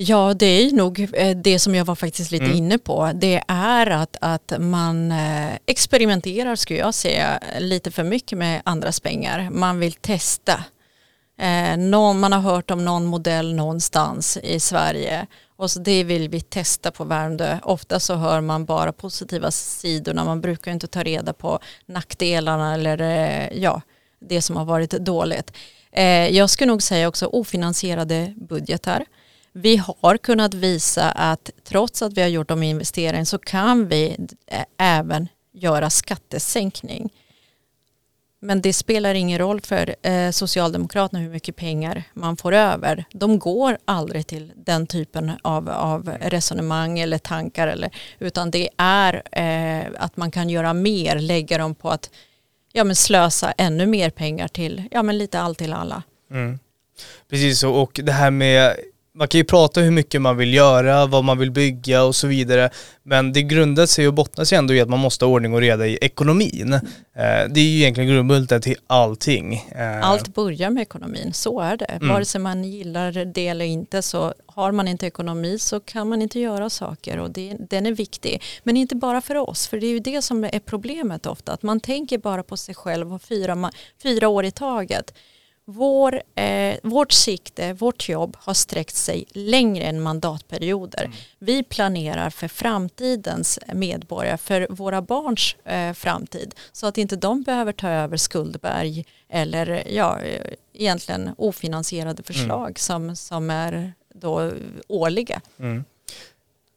Ja, 0.00 0.34
det 0.34 0.46
är 0.46 0.72
nog 0.72 1.08
eh, 1.12 1.36
det 1.36 1.58
som 1.58 1.74
jag 1.74 1.84
var 1.84 1.94
faktiskt 1.94 2.30
lite 2.30 2.44
mm. 2.44 2.56
inne 2.56 2.78
på. 2.78 3.10
Det 3.14 3.42
är 3.48 3.90
att, 3.90 4.16
att 4.20 4.52
man 4.58 5.12
eh, 5.12 5.52
experimenterar, 5.66 6.56
skulle 6.56 6.78
jag 6.78 6.94
säga, 6.94 7.40
lite 7.58 7.90
för 7.90 8.04
mycket 8.04 8.38
med 8.38 8.62
andras 8.64 9.00
pengar. 9.00 9.50
Man 9.50 9.80
vill 9.80 9.92
testa. 9.92 10.64
Eh, 11.38 11.76
någon, 11.76 12.20
man 12.20 12.32
har 12.32 12.40
hört 12.40 12.70
om 12.70 12.84
någon 12.84 13.04
modell 13.06 13.54
någonstans 13.54 14.36
i 14.42 14.60
Sverige 14.60 15.26
och 15.56 15.70
så 15.70 15.78
det 15.78 16.04
vill 16.04 16.28
vi 16.28 16.40
testa 16.40 16.90
på 16.90 17.04
Värmdö. 17.04 17.58
Ofta 17.62 18.00
så 18.00 18.14
hör 18.14 18.40
man 18.40 18.64
bara 18.64 18.92
positiva 18.92 19.50
sidorna. 19.50 20.24
Man 20.24 20.40
brukar 20.40 20.72
inte 20.72 20.86
ta 20.86 21.02
reda 21.02 21.32
på 21.32 21.58
nackdelarna 21.86 22.74
eller 22.74 22.98
ja, 23.54 23.82
det 24.20 24.42
som 24.42 24.56
har 24.56 24.64
varit 24.64 24.90
dåligt. 24.90 25.52
Eh, 25.92 26.29
jag 26.29 26.51
skulle 26.51 26.72
nog 26.72 26.83
säga 26.83 27.09
också 27.09 27.27
ofinansierade 27.27 28.35
budgetar. 28.37 29.05
Vi 29.53 29.77
har 29.77 30.16
kunnat 30.16 30.55
visa 30.55 31.11
att 31.11 31.51
trots 31.64 32.03
att 32.03 32.12
vi 32.12 32.20
har 32.20 32.29
gjort 32.29 32.48
de 32.48 32.62
investeringarna 32.62 33.24
så 33.24 33.38
kan 33.38 33.88
vi 33.88 34.16
även 34.79 35.29
göra 35.53 35.90
skattesänkning. 35.90 37.11
Men 38.40 38.61
det 38.62 38.72
spelar 38.72 39.14
ingen 39.14 39.38
roll 39.38 39.61
för 39.61 39.94
eh, 40.03 40.31
Socialdemokraterna 40.31 41.20
hur 41.20 41.31
mycket 41.31 41.57
pengar 41.57 42.03
man 42.14 42.37
får 42.37 42.55
över. 42.55 43.05
De 43.12 43.38
går 43.38 43.79
aldrig 43.85 44.27
till 44.27 44.53
den 44.57 44.87
typen 44.87 45.33
av, 45.42 45.68
av 45.68 46.09
resonemang 46.20 46.98
eller 46.98 47.18
tankar. 47.18 47.68
Eller, 47.68 47.90
utan 48.18 48.51
det 48.51 48.68
är 48.77 49.22
eh, 49.33 49.87
att 49.98 50.16
man 50.16 50.31
kan 50.31 50.51
göra 50.51 50.72
mer, 50.72 51.18
lägga 51.18 51.59
dem 51.59 51.74
på 51.74 51.90
att 51.90 52.11
ja, 52.72 52.85
men 52.85 52.96
slösa 52.96 53.52
ännu 53.52 53.87
mer 53.87 54.11
pengar 54.11 54.48
till 54.48 54.83
ja, 54.90 55.02
men 55.02 55.18
lite 55.18 55.40
allt 55.40 55.59
till 55.59 55.72
alla. 55.72 56.02
Mm. 56.31 56.59
Precis 57.31 57.59
så, 57.59 57.72
och 57.74 58.00
det 58.02 58.12
här 58.12 58.31
med 58.31 58.76
man 59.18 59.28
kan 59.28 59.38
ju 59.38 59.44
prata 59.44 59.81
hur 59.81 59.90
mycket 59.90 60.22
man 60.22 60.37
vill 60.37 60.54
göra, 60.54 61.07
vad 61.07 61.24
man 61.24 61.38
vill 61.38 61.50
bygga 61.50 62.04
och 62.04 62.16
så 62.16 62.26
vidare. 62.26 62.70
Men 63.02 63.33
det 63.33 63.42
grundar 63.42 63.87
sig 63.87 64.09
och 64.09 64.14
bottnar 64.14 64.44
sig 64.44 64.59
ändå 64.59 64.74
i 64.74 64.81
att 64.81 64.88
man 64.88 64.98
måste 64.98 65.24
ha 65.24 65.33
ordning 65.33 65.54
och 65.54 65.61
reda 65.61 65.87
i 65.87 65.98
ekonomin. 66.00 66.72
Eh, 66.72 66.81
det 67.50 67.61
är 67.61 67.64
ju 67.64 67.78
egentligen 67.78 68.11
grundbulten 68.11 68.61
till 68.61 68.76
allting. 68.87 69.54
Eh. 69.54 70.09
Allt 70.09 70.35
börjar 70.35 70.70
med 70.70 70.83
ekonomin, 70.83 71.33
så 71.33 71.61
är 71.61 71.76
det. 71.76 71.85
Mm. 71.85 72.09
Vare 72.09 72.24
sig 72.24 72.40
man 72.40 72.64
gillar 72.64 73.24
det 73.24 73.48
eller 73.48 73.64
inte 73.64 74.02
så 74.02 74.35
har 74.46 74.72
man 74.72 74.88
inte 74.88 75.07
ekonomi 75.07 75.59
så 75.59 75.81
kan 75.81 76.09
man 76.09 76.22
inte 76.22 76.40
göra 76.40 76.70
saker 76.70 77.18
och 77.18 77.31
det, 77.31 77.57
den 77.70 77.87
är 77.87 77.92
viktig. 77.92 78.42
Men 78.62 78.76
inte 78.76 78.96
bara 78.96 79.20
för 79.20 79.35
oss, 79.35 79.68
för 79.68 79.81
det 79.81 79.87
är 79.87 79.92
ju 79.92 80.00
det 80.00 80.22
som 80.22 80.44
är 80.44 80.61
problemet 80.61 81.26
ofta. 81.26 81.52
Att 81.52 81.62
man 81.62 81.81
tänker 81.81 82.18
bara 82.18 82.42
på 82.42 82.57
sig 82.57 82.74
själv 82.74 83.14
och 83.14 83.22
fyra, 83.22 83.70
fyra 84.02 84.28
år 84.28 84.44
i 84.44 84.50
taget. 84.50 85.14
Vår, 85.70 86.22
eh, 86.35 86.76
vårt 86.83 87.12
sikte, 87.12 87.72
vårt 87.72 88.09
jobb 88.09 88.37
har 88.40 88.54
sträckt 88.54 88.94
sig 88.94 89.24
längre 89.31 89.85
än 89.85 90.02
mandatperioder. 90.02 91.04
Mm. 91.04 91.16
Vi 91.38 91.62
planerar 91.62 92.31
för 92.31 92.48
framtidens 92.48 93.59
medborgare, 93.74 94.38
för 94.38 94.66
våra 94.70 95.02
barns 95.02 95.57
eh, 95.64 95.92
framtid. 95.92 96.54
Så 96.72 96.87
att 96.87 96.98
inte 96.98 97.16
de 97.16 97.42
behöver 97.42 97.72
ta 97.72 97.88
över 97.88 98.16
skuldberg 98.16 99.04
eller 99.28 99.83
ja, 99.88 100.18
egentligen 100.72 101.31
ofinansierade 101.38 102.22
förslag 102.22 102.66
mm. 102.66 102.74
som, 102.74 103.16
som 103.16 103.50
är 103.50 103.92
då 104.14 104.52
årliga. 104.88 105.40
Mm. 105.59 105.85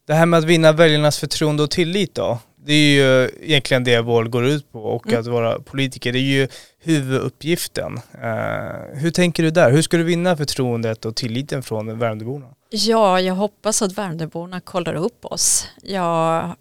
Det 0.07 0.13
här 0.13 0.25
med 0.25 0.37
att 0.37 0.45
vinna 0.45 0.71
väljarnas 0.71 1.19
förtroende 1.19 1.63
och 1.63 1.71
tillit 1.71 2.15
då? 2.15 2.39
Det 2.65 2.73
är 2.73 2.95
ju 2.95 3.29
egentligen 3.41 3.83
det 3.83 4.01
val 4.01 4.29
går 4.29 4.45
ut 4.45 4.71
på 4.71 4.79
och 4.79 5.07
mm. 5.07 5.19
att 5.19 5.27
vara 5.27 5.59
politiker, 5.59 6.13
det 6.13 6.19
är 6.19 6.21
ju 6.21 6.47
huvuduppgiften. 6.79 7.93
Uh, 8.15 8.99
hur 8.99 9.11
tänker 9.11 9.43
du 9.43 9.51
där? 9.51 9.71
Hur 9.71 9.81
ska 9.81 9.97
du 9.97 10.03
vinna 10.03 10.37
förtroendet 10.37 11.05
och 11.05 11.15
tilliten 11.15 11.63
från 11.63 11.99
Värmdöborna? 11.99 12.45
Ja, 12.69 13.21
jag 13.21 13.35
hoppas 13.35 13.81
att 13.81 13.97
Värmdöborna 13.97 14.61
kollar 14.61 14.93
upp 14.93 15.25
oss. 15.25 15.67
Jag, 15.83 16.55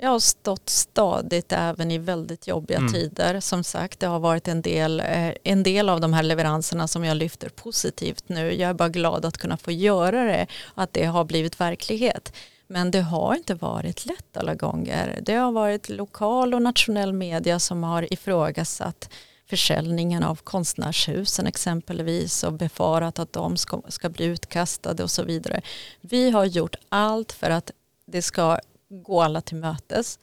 jag 0.00 0.10
har 0.10 0.18
stått 0.18 0.68
stadigt 0.68 1.52
även 1.52 1.90
i 1.90 1.98
väldigt 1.98 2.46
jobbiga 2.46 2.78
mm. 2.78 2.92
tider. 2.92 3.40
Som 3.40 3.64
sagt, 3.64 4.00
det 4.00 4.06
har 4.06 4.20
varit 4.20 4.48
en 4.48 4.62
del, 4.62 5.00
eh, 5.00 5.32
en 5.44 5.62
del 5.62 5.88
av 5.88 6.00
de 6.00 6.12
här 6.12 6.22
leveranserna 6.22 6.88
som 6.88 7.04
jag 7.04 7.16
lyfter 7.16 7.48
positivt 7.48 8.24
nu. 8.26 8.54
Jag 8.54 8.70
är 8.70 8.74
bara 8.74 8.88
glad 8.88 9.24
att 9.24 9.38
kunna 9.38 9.56
få 9.56 9.70
göra 9.70 10.24
det, 10.24 10.46
att 10.74 10.92
det 10.92 11.04
har 11.04 11.24
blivit 11.24 11.60
verklighet. 11.60 12.32
Men 12.72 12.90
det 12.90 13.00
har 13.00 13.34
inte 13.34 13.54
varit 13.54 14.06
lätt 14.06 14.36
alla 14.36 14.54
gånger. 14.54 15.18
Det 15.22 15.34
har 15.34 15.52
varit 15.52 15.88
lokal 15.88 16.54
och 16.54 16.62
nationell 16.62 17.12
media 17.12 17.58
som 17.58 17.82
har 17.82 18.12
ifrågasatt 18.12 19.10
försäljningen 19.46 20.22
av 20.22 20.36
konstnärshusen 20.36 21.46
exempelvis 21.46 22.44
och 22.44 22.52
befarat 22.52 23.18
att 23.18 23.32
de 23.32 23.56
ska, 23.56 23.82
ska 23.88 24.08
bli 24.08 24.24
utkastade 24.24 25.02
och 25.02 25.10
så 25.10 25.22
vidare. 25.22 25.60
Vi 26.00 26.30
har 26.30 26.44
gjort 26.44 26.76
allt 26.88 27.32
för 27.32 27.50
att 27.50 27.70
det 28.06 28.22
ska 28.22 28.58
gå 28.88 29.22
alla 29.22 29.40
till 29.40 29.56
mötes, 29.56 30.18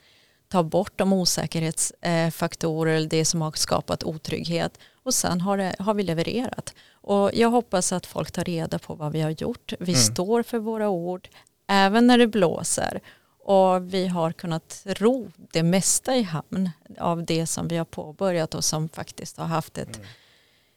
ta 0.48 0.64
bort 0.64 0.94
de 0.96 1.14
osäkerhetsfaktorer, 1.14 3.06
det 3.06 3.26
som 3.26 3.42
har 3.42 3.52
skapat 3.52 4.04
otrygghet 4.04 4.80
och 5.04 5.14
sen 5.14 5.42
har, 5.42 5.58
det, 5.58 5.76
har 5.80 5.94
vi 5.94 6.04
levererat. 6.04 6.74
Och 6.92 7.32
jag 7.34 7.50
hoppas 7.50 7.92
att 7.92 8.06
folk 8.06 8.32
tar 8.32 8.44
reda 8.44 8.80
på 8.80 8.96
vad 8.96 9.12
vi 9.12 9.22
har 9.22 9.32
gjort. 9.32 9.74
Vi 9.80 9.92
mm. 9.92 10.02
står 10.02 10.44
för 10.44 10.60
våra 10.60 10.90
ord, 10.90 11.30
även 11.68 12.08
när 12.08 12.18
det 12.18 12.28
blåser. 12.28 13.02
Och 13.44 13.94
vi 13.94 14.08
har 14.08 14.32
kunnat 14.32 14.82
ro 14.86 15.32
det 15.52 15.64
mesta 15.64 16.16
i 16.16 16.22
hamn 16.24 16.70
av 17.00 17.26
det 17.26 17.48
som 17.48 17.68
vi 17.68 17.78
har 17.78 17.86
påbörjat 17.86 18.56
och 18.56 18.64
som 18.64 18.90
faktiskt 18.90 19.38
har 19.38 19.46
haft 19.46 19.78
ett, 19.78 19.96
mm. 19.96 20.08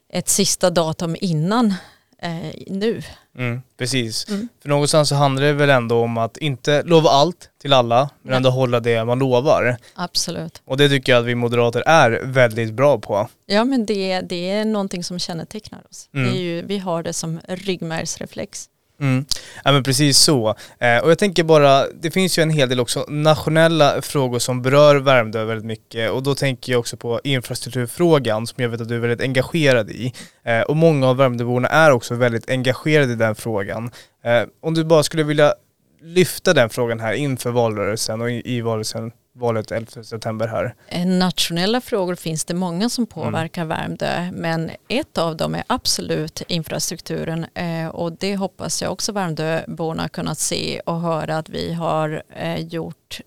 ett 0.09 0.29
sista 0.29 0.71
datum 0.71 1.17
innan 1.21 1.75
eh, 2.23 2.55
nu. 2.67 3.03
Mm, 3.39 3.63
precis. 3.77 4.29
Mm. 4.29 4.49
För 4.63 4.69
någonstans 4.69 5.09
så 5.09 5.15
handlar 5.15 5.43
det 5.43 5.53
väl 5.53 5.71
ändå 5.71 6.03
om 6.03 6.19
att 6.19 6.37
inte 6.37 6.83
lova 6.83 7.11
allt 7.11 7.51
till 7.59 7.73
alla 7.73 8.11
men 8.23 8.35
ändå 8.35 8.51
hålla 8.51 8.81
det 8.81 9.05
man 9.05 9.19
lovar. 9.19 9.77
Absolut. 9.95 10.63
Och 10.65 10.77
det 10.77 10.89
tycker 10.89 11.13
jag 11.13 11.21
att 11.21 11.27
vi 11.27 11.35
moderater 11.35 11.83
är 11.87 12.21
väldigt 12.25 12.73
bra 12.73 12.99
på. 12.99 13.29
Ja 13.47 13.65
men 13.65 13.87
det, 13.87 14.21
det 14.21 14.51
är 14.51 14.65
någonting 14.65 15.05
som 15.05 15.19
kännetecknar 15.19 15.83
oss. 15.91 16.09
Mm. 16.15 16.35
Ju, 16.35 16.63
vi 16.63 16.79
har 16.79 17.03
det 17.03 17.13
som 17.13 17.41
ryggmärgsreflex. 17.49 18.69
Mm. 19.01 19.25
Ja 19.65 19.73
men 19.73 19.83
precis 19.83 20.19
så. 20.19 20.55
Eh, 20.79 20.99
och 20.99 21.11
jag 21.11 21.19
tänker 21.19 21.45
bara, 21.45 21.87
det 21.87 22.11
finns 22.11 22.39
ju 22.39 22.43
en 22.43 22.51
hel 22.51 22.69
del 22.69 22.81
också 22.81 23.05
nationella 23.09 24.03
frågor 24.03 24.39
som 24.39 24.63
berör 24.63 24.97
Värmdö 24.97 25.45
väldigt 25.45 25.67
mycket 25.67 26.11
och 26.11 26.23
då 26.23 26.35
tänker 26.35 26.73
jag 26.73 26.79
också 26.79 26.97
på 26.97 27.21
infrastrukturfrågan 27.25 28.47
som 28.47 28.63
jag 28.63 28.69
vet 28.69 28.81
att 28.81 28.89
du 28.89 28.95
är 28.95 28.99
väldigt 28.99 29.21
engagerad 29.21 29.91
i. 29.91 30.13
Eh, 30.45 30.61
och 30.61 30.77
många 30.77 31.09
av 31.09 31.17
Värmdöborna 31.17 31.69
är 31.69 31.91
också 31.91 32.15
väldigt 32.15 32.51
engagerade 32.51 33.13
i 33.13 33.17
den 33.17 33.35
frågan. 33.35 33.91
Eh, 34.25 34.43
om 34.63 34.75
du 34.75 34.85
bara 34.85 35.03
skulle 35.03 35.23
vilja 35.23 35.55
lyfta 36.03 36.55
den 36.55 36.71
frågan 36.71 37.01
här 37.01 37.13
inför 37.13 37.51
valrörelsen 37.51 38.21
och 38.21 38.31
i, 38.31 38.43
i 38.45 38.61
valrörelsen 38.61 39.13
valet 39.33 39.71
11 39.71 40.05
september 40.05 40.47
här? 40.47 40.75
Eh, 40.89 41.07
nationella 41.07 41.81
frågor 41.81 42.15
finns 42.15 42.45
det 42.45 42.55
många 42.55 42.89
som 42.89 43.07
påverkar 43.07 43.63
mm. 43.63 43.79
Värmdö 43.79 44.31
men 44.33 44.71
ett 44.89 45.19
av 45.19 45.37
dem 45.37 45.55
är 45.55 45.65
absolut 45.67 46.43
infrastrukturen 46.49 47.47
eh, 47.55 47.89
och 47.89 48.13
det 48.13 48.37
hoppas 48.37 48.83
jag 48.83 48.93
också 48.93 49.13
Värmdöborna 49.13 50.09
kunnat 50.09 50.39
se 50.39 50.81
och 50.81 51.01
höra 51.01 51.39
att 51.39 51.49
vi 51.49 51.73
har 51.73 52.23
eh, 52.29 52.59
gjort 52.59 53.21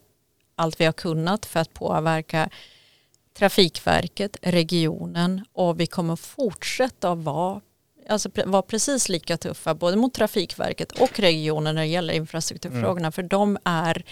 allt 0.55 0.79
vi 0.81 0.85
har 0.85 0.93
kunnat 0.93 1.45
för 1.45 1.59
att 1.59 1.73
påverka 1.73 2.49
Trafikverket, 3.37 4.37
regionen 4.41 5.45
och 5.53 5.79
vi 5.79 5.87
kommer 5.87 6.15
fortsätta 6.15 7.11
att 7.11 7.17
vara 7.17 7.61
alltså, 8.09 8.29
vara 8.45 8.61
precis 8.61 9.09
lika 9.09 9.37
tuffa 9.37 9.75
både 9.75 9.97
mot 9.97 10.13
Trafikverket 10.13 10.91
och 10.91 11.19
regionen 11.19 11.75
när 11.75 11.81
det 11.81 11.87
gäller 11.87 12.13
infrastrukturfrågorna 12.13 12.99
mm. 12.99 13.11
för 13.11 13.23
de 13.23 13.57
är 13.63 14.05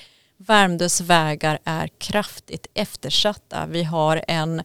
Värmdös 0.47 1.01
vägar 1.01 1.60
är 1.63 1.88
kraftigt 1.88 2.67
eftersatta. 2.73 3.65
Vi 3.65 3.84
har 3.84 4.23
en, 4.27 4.63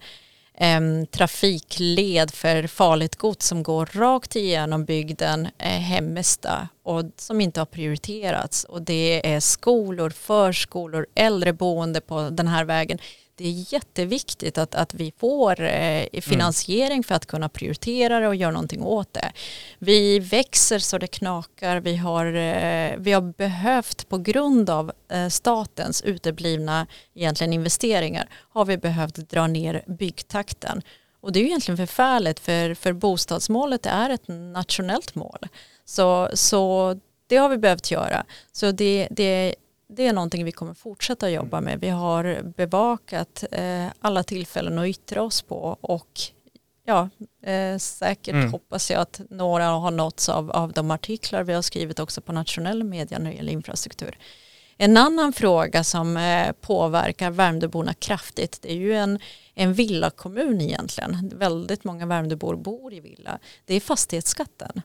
en 0.55 1.07
trafikled 1.07 2.31
för 2.31 2.67
farligt 2.67 3.17
gods 3.17 3.47
som 3.47 3.63
går 3.63 3.87
rakt 3.93 4.37
igenom 4.37 4.85
bygden 4.85 5.49
eh, 5.59 5.69
Hemmesta 5.69 6.69
och 6.83 7.03
som 7.17 7.41
inte 7.41 7.61
har 7.61 7.67
prioriterats 7.67 8.65
och 8.65 8.83
det 8.83 9.35
är 9.35 9.41
skolor, 9.41 10.11
förskolor, 10.11 11.07
äldreboende 11.15 12.01
på 12.01 12.31
den 12.31 12.49
här 12.49 12.65
vägen 12.65 12.99
det 13.37 13.49
är 13.49 13.73
jätteviktigt 13.73 14.59
att, 14.59 14.75
att 14.75 14.95
vi 14.95 15.13
får 15.19 15.63
eh, 15.63 16.21
finansiering 16.21 17.05
för 17.05 17.15
att 17.15 17.27
kunna 17.27 17.49
prioritera 17.49 18.21
det 18.21 18.29
och 18.29 18.37
göra 18.37 18.51
någonting 18.51 18.83
åt 18.83 19.13
det. 19.13 19.33
Vi 19.79 20.19
växer 20.19 20.79
så 20.79 20.99
det 20.99 21.07
knakar. 21.07 21.81
Vi 21.81 21.97
har, 21.97 22.27
eh, 22.27 22.93
vi 22.99 23.13
har 23.13 23.33
behövt 23.33 24.09
på 24.09 24.19
grund 24.19 24.71
av 24.71 24.93
eh, 25.09 25.29
statens 25.29 26.03
uteblivna 26.03 26.87
egentligen 27.15 27.53
investeringar 27.53 28.29
har 28.33 28.65
vi 28.65 28.79
behövt 28.79 29.15
dra 29.15 29.47
ner 29.47 29.83
byggtakten. 29.87 30.83
Och 31.21 31.33
det 31.33 31.39
är 31.39 31.41
ju 31.41 31.49
egentligen 31.49 31.77
förfärligt 31.77 32.41
för, 32.41 32.75
för 32.75 32.93
bostadsmålet 32.93 33.87
är 33.87 34.11
ett 34.11 34.29
nationellt 34.29 35.15
mål. 35.15 35.39
Så, 35.85 36.31
så 36.35 36.95
det 37.27 37.37
har 37.37 37.49
vi 37.49 37.59
behövt 37.59 37.91
göra. 37.91 38.25
Så 38.53 38.71
det, 38.73 39.09
det 39.11 39.55
det 39.89 40.07
är 40.07 40.13
någonting 40.13 40.45
vi 40.45 40.53
kommer 40.53 40.75
fortsätta 40.75 41.31
jobba 41.31 41.61
med. 41.61 41.81
Vi 41.81 41.89
har 41.89 42.43
bevakat 42.57 43.45
eh, 43.53 43.87
alla 44.01 44.23
tillfällen 44.23 44.79
att 44.79 44.87
yttra 44.87 45.23
oss 45.23 45.43
på 45.43 45.79
och 45.81 46.21
ja, 46.85 47.09
eh, 47.43 47.79
säkert 47.79 48.35
mm. 48.35 48.53
hoppas 48.53 48.91
jag 48.91 49.01
att 49.01 49.21
några 49.31 49.65
har 49.65 49.91
nåtts 49.91 50.29
av, 50.29 50.51
av 50.51 50.73
de 50.73 50.91
artiklar 50.91 51.43
vi 51.43 51.53
har 51.53 51.63
skrivit 51.63 51.99
också 51.99 52.21
på 52.21 52.33
nationell 52.33 52.85
media 52.85 53.19
när 53.19 53.31
det 53.31 53.37
gäller 53.37 53.53
infrastruktur. 53.53 54.19
En 54.79 54.97
annan 54.97 55.33
fråga 55.33 55.85
som 55.85 56.17
eh, 56.17 56.53
påverkar 56.53 57.31
Värmdöborna 57.31 57.95
kraftigt 57.95 58.63
det 58.63 58.73
är 58.73 58.77
ju 58.77 58.95
en, 58.95 59.19
en 59.55 59.73
villakommun 59.73 60.61
egentligen. 60.61 61.33
Väldigt 61.35 61.85
många 61.85 62.07
Värmdöbor 62.07 62.57
bor 62.57 62.95
i 62.95 63.01
villa. 63.01 63.39
Det 63.65 63.75
är 63.75 63.81
fastighetsskatten. 63.81 64.83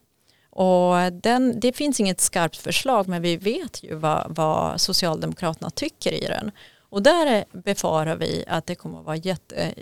Och 0.51 1.13
den, 1.13 1.59
det 1.59 1.73
finns 1.73 1.99
inget 1.99 2.21
skarpt 2.21 2.57
förslag 2.57 3.07
men 3.07 3.21
vi 3.21 3.37
vet 3.37 3.83
ju 3.83 3.95
vad, 3.95 4.35
vad 4.35 4.81
Socialdemokraterna 4.81 5.69
tycker 5.69 6.11
i 6.11 6.25
den. 6.25 6.51
Och 6.79 7.03
där 7.03 7.45
befarar 7.51 8.15
vi 8.15 8.43
att 8.47 8.65
det 8.65 8.75
kommer 8.75 8.99
att, 8.99 9.05
vara 9.05 9.15
jätte, 9.15 9.73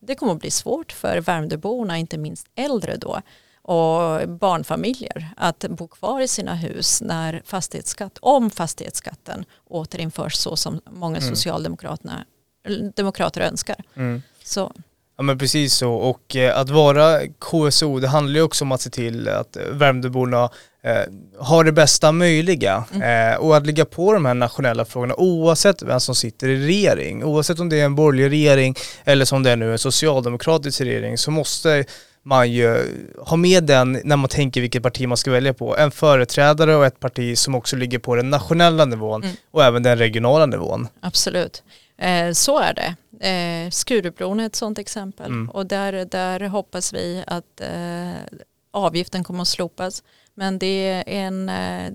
det 0.00 0.14
kommer 0.14 0.32
att 0.32 0.40
bli 0.40 0.50
svårt 0.50 0.92
för 0.92 1.20
Värmdöborna, 1.20 1.98
inte 1.98 2.18
minst 2.18 2.46
äldre 2.54 2.96
då, 2.96 3.20
och 3.62 4.28
barnfamiljer 4.28 5.28
att 5.36 5.64
bo 5.68 5.88
kvar 5.88 6.20
i 6.20 6.28
sina 6.28 6.54
hus 6.54 7.02
när 7.02 7.42
fastighetsskatt, 7.44 8.18
om 8.20 8.50
fastighetsskatten 8.50 9.44
återinförs 9.64 10.34
så 10.34 10.56
som 10.56 10.80
många 10.90 11.18
mm. 11.18 11.34
socialdemokrater 11.34 13.40
önskar. 13.40 13.84
Mm. 13.94 14.22
Så. 14.44 14.72
Ja 15.18 15.22
men 15.22 15.38
precis 15.38 15.74
så 15.74 15.92
och 15.92 16.36
eh, 16.36 16.58
att 16.58 16.70
vara 16.70 17.20
KSO 17.38 18.00
det 18.00 18.08
handlar 18.08 18.34
ju 18.34 18.42
också 18.42 18.64
om 18.64 18.72
att 18.72 18.80
se 18.80 18.90
till 18.90 19.28
att 19.28 19.56
Värmdöborna 19.70 20.50
eh, 20.82 21.02
har 21.38 21.64
det 21.64 21.72
bästa 21.72 22.12
möjliga 22.12 22.84
mm. 22.94 23.32
eh, 23.32 23.38
och 23.38 23.56
att 23.56 23.66
ligga 23.66 23.84
på 23.84 24.12
de 24.12 24.24
här 24.24 24.34
nationella 24.34 24.84
frågorna 24.84 25.14
oavsett 25.14 25.82
vem 25.82 26.00
som 26.00 26.14
sitter 26.14 26.48
i 26.48 26.66
regering. 26.66 27.24
Oavsett 27.24 27.60
om 27.60 27.68
det 27.68 27.80
är 27.80 27.84
en 27.84 27.94
borgerlig 27.94 28.30
regering 28.30 28.74
eller 29.04 29.24
som 29.24 29.42
det 29.42 29.50
är 29.50 29.56
nu 29.56 29.72
en 29.72 29.78
socialdemokratisk 29.78 30.80
regering 30.80 31.18
så 31.18 31.30
måste 31.30 31.84
man 32.22 32.52
ju 32.52 32.76
ha 33.18 33.36
med 33.36 33.64
den 33.64 34.00
när 34.04 34.16
man 34.16 34.28
tänker 34.28 34.60
vilket 34.60 34.82
parti 34.82 35.08
man 35.08 35.16
ska 35.16 35.30
välja 35.30 35.54
på. 35.54 35.76
En 35.76 35.90
företrädare 35.90 36.76
och 36.76 36.86
ett 36.86 37.00
parti 37.00 37.38
som 37.38 37.54
också 37.54 37.76
ligger 37.76 37.98
på 37.98 38.14
den 38.14 38.30
nationella 38.30 38.84
nivån 38.84 39.22
mm. 39.22 39.36
och 39.50 39.64
även 39.64 39.82
den 39.82 39.98
regionala 39.98 40.46
nivån. 40.46 40.88
Absolut. 41.00 41.62
Eh, 41.96 42.32
så 42.32 42.58
är 42.58 42.74
det. 42.74 42.96
Eh, 43.28 43.70
Skurubron 43.70 44.40
är 44.40 44.46
ett 44.46 44.56
sådant 44.56 44.78
exempel 44.78 45.26
mm. 45.26 45.50
och 45.50 45.66
där, 45.66 46.04
där 46.04 46.40
hoppas 46.40 46.92
vi 46.92 47.24
att 47.26 47.60
eh, 47.60 48.38
avgiften 48.70 49.24
kommer 49.24 49.42
att 49.42 49.48
slopas. 49.48 50.02
Men 50.34 50.58
det 50.58 50.88
är 50.88 51.04
en, 51.06 51.48
eh, 51.48 51.92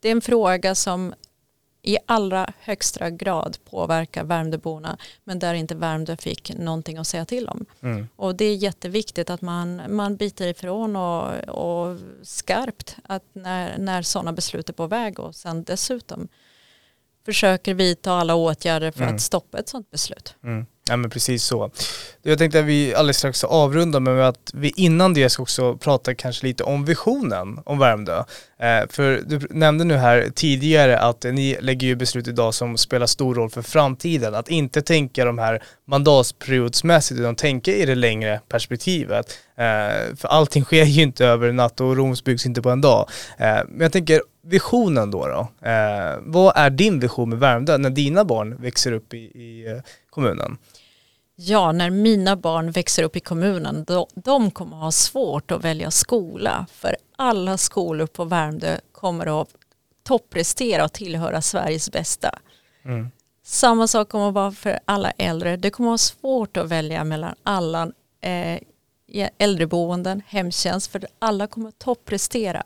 det 0.00 0.08
är 0.08 0.12
en 0.12 0.20
fråga 0.20 0.74
som 0.74 1.14
i 1.82 1.98
allra 2.06 2.52
högsta 2.60 3.10
grad 3.10 3.56
påverka 3.64 4.24
Värmdöborna 4.24 4.98
men 5.24 5.38
där 5.38 5.54
inte 5.54 5.74
Värmdö 5.74 6.16
fick 6.16 6.58
någonting 6.58 6.98
att 6.98 7.06
säga 7.06 7.24
till 7.24 7.48
om. 7.48 7.66
Mm. 7.80 8.08
Och 8.16 8.36
det 8.36 8.44
är 8.44 8.54
jätteviktigt 8.54 9.30
att 9.30 9.40
man, 9.40 9.82
man 9.88 10.16
biter 10.16 10.46
ifrån 10.48 10.96
och, 10.96 11.48
och 11.48 11.98
skarpt 12.22 12.96
att 13.04 13.24
när, 13.32 13.78
när 13.78 14.02
sådana 14.02 14.32
beslut 14.32 14.68
är 14.68 14.72
på 14.72 14.86
väg 14.86 15.20
och 15.20 15.34
sen 15.34 15.64
dessutom 15.64 16.28
försöker 17.24 17.74
vidta 17.74 18.12
alla 18.12 18.34
åtgärder 18.34 18.90
för 18.90 19.02
mm. 19.02 19.14
att 19.14 19.20
stoppa 19.20 19.58
ett 19.58 19.68
sådant 19.68 19.90
beslut. 19.90 20.36
Mm. 20.44 20.66
Ja 20.88 20.96
men 20.96 21.10
precis 21.10 21.44
så. 21.44 21.70
Jag 22.22 22.38
tänkte 22.38 22.58
att 22.58 22.64
vi 22.64 22.94
alldeles 22.94 23.16
strax 23.16 23.38
ska 23.38 23.46
avrunda 23.46 24.00
med 24.00 24.28
att 24.28 24.50
vi 24.54 24.72
innan 24.76 25.14
det 25.14 25.28
ska 25.28 25.42
också 25.42 25.76
prata 25.76 26.14
kanske 26.14 26.46
lite 26.46 26.64
om 26.64 26.84
visionen 26.84 27.60
om 27.64 27.78
Värmdö. 27.78 28.18
Eh, 28.58 28.88
för 28.88 29.22
du 29.26 29.40
nämnde 29.50 29.84
nu 29.84 29.94
här 29.94 30.30
tidigare 30.34 30.98
att 30.98 31.24
ni 31.24 31.56
lägger 31.60 31.86
ju 31.86 31.96
beslut 31.96 32.28
idag 32.28 32.54
som 32.54 32.76
spelar 32.76 33.06
stor 33.06 33.34
roll 33.34 33.50
för 33.50 33.62
framtiden. 33.62 34.34
Att 34.34 34.48
inte 34.48 34.82
tänka 34.82 35.24
de 35.24 35.38
här 35.38 35.62
mandatperiodsmässigt 35.84 37.20
utan 37.20 37.36
tänka 37.36 37.72
i 37.72 37.86
det 37.86 37.94
längre 37.94 38.40
perspektivet. 38.48 39.38
Eh, 39.56 40.16
för 40.16 40.28
allting 40.28 40.64
sker 40.64 40.84
ju 40.84 41.02
inte 41.02 41.26
över 41.26 41.48
en 41.48 41.56
natt 41.56 41.80
och 41.80 41.96
Roms 41.96 42.24
byggs 42.24 42.46
inte 42.46 42.62
på 42.62 42.70
en 42.70 42.80
dag. 42.80 43.08
Eh, 43.38 43.60
men 43.68 43.80
jag 43.80 43.92
tänker 43.92 44.22
visionen 44.44 45.10
då 45.10 45.26
då? 45.26 45.68
Eh, 45.68 46.16
vad 46.20 46.56
är 46.56 46.70
din 46.70 47.00
vision 47.00 47.28
med 47.28 47.38
Värmdö 47.38 47.78
när 47.78 47.90
dina 47.90 48.24
barn 48.24 48.62
växer 48.62 48.92
upp 48.92 49.14
i, 49.14 49.18
i 49.18 49.66
eh, 49.70 49.82
kommunen? 50.10 50.58
Ja, 51.36 51.72
när 51.72 51.90
mina 51.90 52.36
barn 52.36 52.70
växer 52.70 53.02
upp 53.02 53.16
i 53.16 53.20
kommunen, 53.20 53.84
då, 53.84 54.08
de 54.14 54.50
kommer 54.50 54.76
ha 54.76 54.92
svårt 54.92 55.50
att 55.50 55.64
välja 55.64 55.90
skola. 55.90 56.66
För 56.72 56.96
alla 57.16 57.58
skolor 57.58 58.06
på 58.06 58.24
Värmdö 58.24 58.76
kommer 58.92 59.42
att 59.42 59.48
topprestera 60.02 60.84
och 60.84 60.92
tillhöra 60.92 61.42
Sveriges 61.42 61.90
bästa. 61.90 62.38
Mm. 62.84 63.10
Samma 63.44 63.86
sak 63.86 64.08
kommer 64.08 64.28
att 64.28 64.34
vara 64.34 64.52
för 64.52 64.78
alla 64.84 65.10
äldre. 65.10 65.56
Det 65.56 65.70
kommer 65.70 65.88
att 65.88 65.90
vara 65.90 65.98
svårt 65.98 66.56
att 66.56 66.68
välja 66.68 67.04
mellan 67.04 67.34
alla 67.42 67.92
eh, 68.20 68.60
äldreboenden, 69.38 70.22
hemtjänst, 70.26 70.92
för 70.92 71.06
alla 71.18 71.46
kommer 71.46 71.68
att 71.68 71.78
topprestera. 71.78 72.62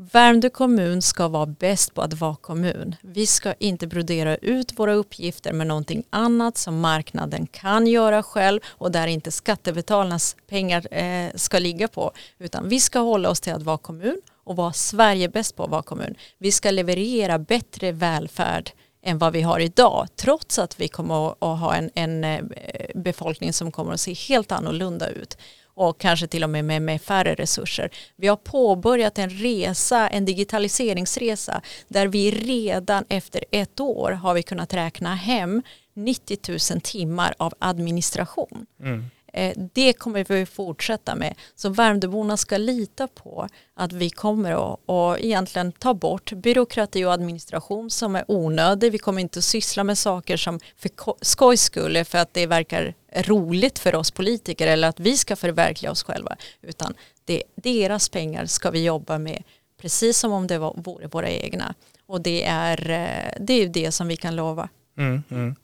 Värmdö 0.00 0.50
kommun 0.50 1.02
ska 1.02 1.28
vara 1.28 1.46
bäst 1.46 1.94
på 1.94 2.02
att 2.02 2.14
vara 2.14 2.36
kommun. 2.36 2.96
Vi 3.00 3.26
ska 3.26 3.54
inte 3.58 3.86
brodera 3.86 4.36
ut 4.36 4.78
våra 4.78 4.92
uppgifter 4.94 5.52
med 5.52 5.66
någonting 5.66 6.02
annat 6.10 6.56
som 6.56 6.80
marknaden 6.80 7.46
kan 7.46 7.86
göra 7.86 8.22
själv 8.22 8.60
och 8.68 8.92
där 8.92 9.06
inte 9.06 9.32
skattebetalarnas 9.32 10.36
pengar 10.46 10.94
eh, 10.94 11.30
ska 11.34 11.58
ligga 11.58 11.88
på. 11.88 12.12
Utan 12.38 12.68
vi 12.68 12.80
ska 12.80 12.98
hålla 12.98 13.30
oss 13.30 13.40
till 13.40 13.52
att 13.52 13.62
vara 13.62 13.78
kommun 13.78 14.20
och 14.44 14.56
vara 14.56 14.72
Sverige 14.72 15.28
bäst 15.28 15.56
på 15.56 15.64
att 15.64 15.70
vara 15.70 15.82
kommun. 15.82 16.14
Vi 16.38 16.52
ska 16.52 16.70
leverera 16.70 17.38
bättre 17.38 17.92
välfärd 17.92 18.70
än 19.02 19.18
vad 19.18 19.32
vi 19.32 19.42
har 19.42 19.60
idag 19.60 20.06
trots 20.16 20.58
att 20.58 20.80
vi 20.80 20.88
kommer 20.88 21.28
att 21.30 21.60
ha 21.60 21.74
en, 21.74 21.90
en 21.94 22.24
eh, 22.24 22.44
befolkning 22.94 23.52
som 23.52 23.72
kommer 23.72 23.92
att 23.92 24.00
se 24.00 24.12
helt 24.12 24.52
annorlunda 24.52 25.08
ut 25.08 25.38
och 25.78 25.98
kanske 26.00 26.26
till 26.26 26.44
och 26.44 26.50
med 26.50 26.64
med, 26.64 26.82
med 26.82 27.02
färre 27.02 27.34
resurser. 27.34 27.90
Vi 28.16 28.28
har 28.28 28.36
påbörjat 28.36 29.18
en 29.18 29.30
resa, 29.30 30.08
en 30.08 30.24
digitaliseringsresa 30.24 31.62
där 31.88 32.06
vi 32.06 32.30
redan 32.30 33.04
efter 33.08 33.44
ett 33.50 33.80
år 33.80 34.10
har 34.10 34.34
vi 34.34 34.42
kunnat 34.42 34.74
räkna 34.74 35.14
hem 35.14 35.62
90 35.94 36.38
000 36.72 36.80
timmar 36.80 37.34
av 37.38 37.54
administration. 37.58 38.66
Mm. 38.80 39.04
Eh, 39.32 39.52
det 39.72 39.92
kommer 39.92 40.24
vi 40.28 40.46
fortsätta 40.46 41.14
med. 41.14 41.34
Så 41.54 41.68
Värmdöborna 41.68 42.36
ska 42.36 42.56
lita 42.56 43.08
på 43.08 43.48
att 43.74 43.92
vi 43.92 44.10
kommer 44.10 44.72
att, 44.72 44.80
och 44.86 45.18
egentligen 45.20 45.72
ta 45.72 45.94
bort 45.94 46.32
byråkrati 46.32 47.04
och 47.04 47.12
administration 47.12 47.90
som 47.90 48.16
är 48.16 48.24
onödig. 48.28 48.92
Vi 48.92 48.98
kommer 48.98 49.20
inte 49.20 49.38
att 49.38 49.44
syssla 49.44 49.84
med 49.84 49.98
saker 49.98 50.36
som 50.36 50.60
för 50.76 50.90
skojs 51.24 51.62
skull 51.62 52.04
för 52.04 52.18
att 52.18 52.34
det 52.34 52.46
verkar 52.46 52.94
roligt 53.12 53.78
för 53.78 53.94
oss 53.94 54.10
politiker 54.10 54.66
eller 54.66 54.88
att 54.88 55.00
vi 55.00 55.16
ska 55.16 55.36
förverkliga 55.36 55.90
oss 55.90 56.02
själva. 56.02 56.36
Utan 56.62 56.94
det, 57.24 57.42
deras 57.54 58.08
pengar 58.08 58.46
ska 58.46 58.70
vi 58.70 58.84
jobba 58.84 59.18
med 59.18 59.42
precis 59.80 60.18
som 60.18 60.32
om 60.32 60.46
det 60.46 60.58
vore 60.58 61.06
våra 61.06 61.30
egna. 61.30 61.74
Och 62.06 62.20
det 62.20 62.44
är, 62.44 62.90
eh, 62.90 63.32
det 63.40 63.52
är 63.52 63.68
det 63.68 63.92
som 63.92 64.08
vi 64.08 64.16
kan 64.16 64.36
lova. 64.36 64.68
Mm, 64.98 65.22
mm. 65.30 65.56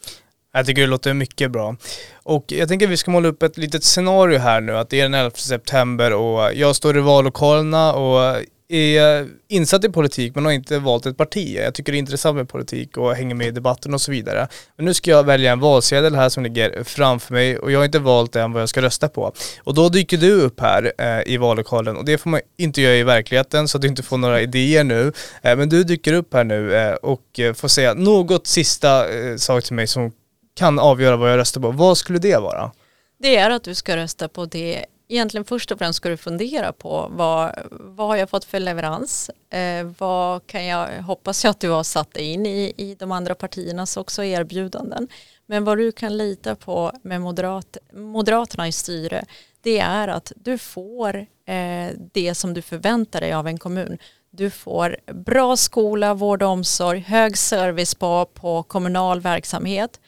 Jag 0.57 0.67
tycker 0.67 0.83
det 0.83 0.89
låter 0.89 1.15
mycket 1.15 1.51
bra. 1.51 1.77
Och 2.23 2.45
jag 2.49 2.69
tänker 2.69 2.87
att 2.87 2.93
vi 2.93 2.97
ska 2.97 3.11
måla 3.11 3.29
upp 3.29 3.43
ett 3.43 3.59
litet 3.59 3.85
scenario 3.85 4.39
här 4.39 4.61
nu, 4.61 4.77
att 4.77 4.91
det 4.91 5.01
är 5.01 5.03
den 5.03 5.15
11 5.15 5.31
september 5.35 6.13
och 6.13 6.55
jag 6.55 6.77
står 6.77 6.99
i 6.99 7.01
vallokalerna 7.01 7.93
och 7.93 8.37
är 8.69 9.29
insatt 9.49 9.85
i 9.85 9.89
politik 9.89 10.35
men 10.35 10.45
har 10.45 10.53
inte 10.53 10.79
valt 10.79 11.07
ett 11.07 11.17
parti. 11.17 11.57
Jag 11.65 11.75
tycker 11.75 11.93
det 11.93 11.97
är 11.97 11.99
intressant 11.99 12.37
med 12.37 12.49
politik 12.49 12.97
och 12.97 13.15
hänger 13.15 13.35
med 13.35 13.47
i 13.47 13.51
debatten 13.51 13.95
och 13.95 14.01
så 14.01 14.11
vidare. 14.13 14.49
Men 14.77 14.85
nu 14.85 14.95
ska 14.95 15.11
jag 15.11 15.25
välja 15.25 15.53
en 15.53 15.61
valsedel 15.61 16.15
här 16.15 16.29
som 16.29 16.43
ligger 16.43 16.85
framför 16.85 17.35
mig 17.35 17.59
och 17.59 17.73
jag 17.73 17.79
har 17.79 17.85
inte 17.85 17.99
valt 17.99 18.37
än 18.37 18.53
vad 18.53 18.63
jag 18.63 18.69
ska 18.69 18.83
rösta 18.83 19.09
på. 19.09 19.33
Och 19.65 19.75
då 19.75 19.89
dyker 19.89 20.17
du 20.17 20.33
upp 20.33 20.61
här 20.61 20.93
eh, 20.99 21.33
i 21.33 21.37
vallokalen 21.37 21.97
och 21.97 22.05
det 22.05 22.19
får 22.19 22.31
man 22.31 22.41
inte 22.59 22.83
göra 22.83 22.95
i 22.95 23.03
verkligheten 23.03 23.69
så 23.69 23.79
att 23.79 23.83
du 23.83 23.89
inte 23.89 24.03
får 24.03 24.19
några 24.19 24.41
idéer 24.41 24.85
nu. 24.85 25.13
Eh, 25.43 25.57
men 25.57 25.69
du 25.69 25.85
dyker 25.85 26.13
upp 26.13 26.35
här 26.35 26.45
nu 26.45 26.75
eh, 26.75 26.95
och 26.95 27.41
eh, 27.41 27.55
får 27.55 27.69
säga 27.69 27.95
något 27.95 28.47
sista 28.47 29.13
eh, 29.13 29.37
sak 29.37 29.65
till 29.65 29.75
mig 29.75 29.87
som 29.87 30.13
kan 30.55 30.79
avgöra 30.79 31.17
vad 31.17 31.33
jag 31.33 31.39
röstar 31.39 31.61
på. 31.61 31.71
Vad 31.71 31.99
skulle 31.99 32.19
det 32.19 32.37
vara? 32.37 32.73
Det 33.19 33.37
är 33.37 33.51
att 33.51 33.65
du 33.65 33.75
ska 33.75 33.97
rösta 33.97 34.29
på 34.29 34.45
det 34.45 34.85
egentligen 35.09 35.45
först 35.45 35.71
och 35.71 35.79
främst 35.79 35.97
ska 35.97 36.09
du 36.09 36.17
fundera 36.17 36.73
på 36.73 37.09
vad, 37.11 37.55
vad 37.71 38.07
har 38.07 38.17
jag 38.17 38.31
fått 38.31 38.45
för 38.45 38.61
leverans? 38.61 39.31
Eh, 39.51 39.87
vad 39.99 40.47
kan 40.47 40.67
jag, 40.67 41.03
hoppas 41.03 41.45
jag 41.45 41.51
att 41.51 41.61
du 41.61 41.71
har 41.71 41.83
satt 41.83 42.17
in 42.17 42.47
i, 42.47 42.73
i 42.77 42.95
de 42.95 43.13
andra 43.13 43.35
partiernas 43.35 43.97
också 43.97 44.25
erbjudanden. 44.25 45.09
Men 45.47 45.65
vad 45.65 45.79
du 45.79 45.93
kan 45.93 46.17
lita 46.17 46.55
på 46.55 46.93
med 47.03 47.21
moderat, 47.21 47.77
Moderaterna 47.93 48.69
i 48.69 48.73
styre 48.73 49.25
det 49.63 49.79
är 49.79 50.09
att 50.09 50.33
du 50.37 50.59
får 50.59 51.17
eh, 51.47 51.89
det 52.13 52.35
som 52.35 52.55
du 52.55 52.63
förväntar 52.63 53.21
dig 53.21 53.33
av 53.33 53.47
en 53.47 53.59
kommun. 53.59 53.99
Du 54.31 54.51
får 54.51 54.97
bra 55.13 55.57
skola, 55.57 56.15
vård 56.15 56.43
och 56.43 56.49
omsorg, 56.49 57.01
hög 57.01 57.39
service 57.39 57.95
på, 57.95 58.25
på 58.35 58.63
kommunal 58.63 59.21
verksamhet 59.21 60.01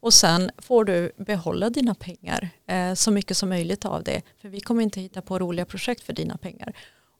och 0.00 0.14
sen 0.14 0.50
får 0.58 0.84
du 0.84 1.12
behålla 1.16 1.70
dina 1.70 1.94
pengar, 1.94 2.50
eh, 2.68 2.94
så 2.94 3.10
mycket 3.10 3.36
som 3.36 3.48
möjligt 3.48 3.84
av 3.84 4.02
det. 4.02 4.22
För 4.40 4.48
vi 4.48 4.60
kommer 4.60 4.82
inte 4.82 5.00
hitta 5.00 5.22
på 5.22 5.38
roliga 5.38 5.64
projekt 5.64 6.04
för 6.04 6.12
dina 6.12 6.36
pengar. 6.36 6.72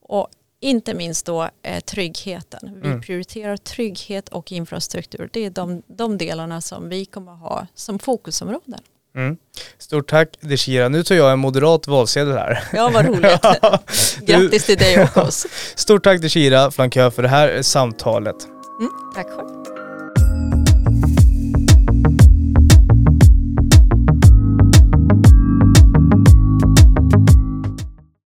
Och 0.03 0.29
inte 0.61 0.95
minst 0.95 1.27
då 1.27 1.49
eh, 1.63 1.81
tryggheten. 1.81 2.81
Vi 2.83 2.89
mm. 2.89 3.01
prioriterar 3.01 3.57
trygghet 3.57 4.29
och 4.29 4.53
infrastruktur. 4.53 5.31
Det 5.33 5.45
är 5.45 5.51
de, 5.51 5.83
de 5.87 6.19
delarna 6.19 6.61
som 6.61 6.89
vi 6.89 7.05
kommer 7.05 7.33
ha 7.33 7.67
som 7.75 7.99
fokusområden. 7.99 8.81
Mm. 9.17 9.37
Stort 9.79 10.11
tack 10.11 10.29
Deshira. 10.41 10.89
Nu 10.89 11.03
tar 11.03 11.15
jag 11.15 11.33
en 11.33 11.39
moderat 11.39 11.87
valsedel 11.87 12.35
här. 12.35 12.65
Ja, 12.73 12.91
vad 12.95 13.07
roligt. 13.07 13.41
Grattis 14.27 14.67
till 14.67 14.79
dig 14.79 15.03
och 15.03 15.17
oss. 15.17 15.47
Stort 15.75 16.05
tack 16.05 16.23
Deshira 16.23 16.71
Flankör 16.71 17.11
för 17.11 17.23
det 17.23 17.29
här 17.29 17.63
samtalet. 17.63 18.37
Mm, 18.81 18.91
tack 19.15 19.27
själv. 19.27 19.78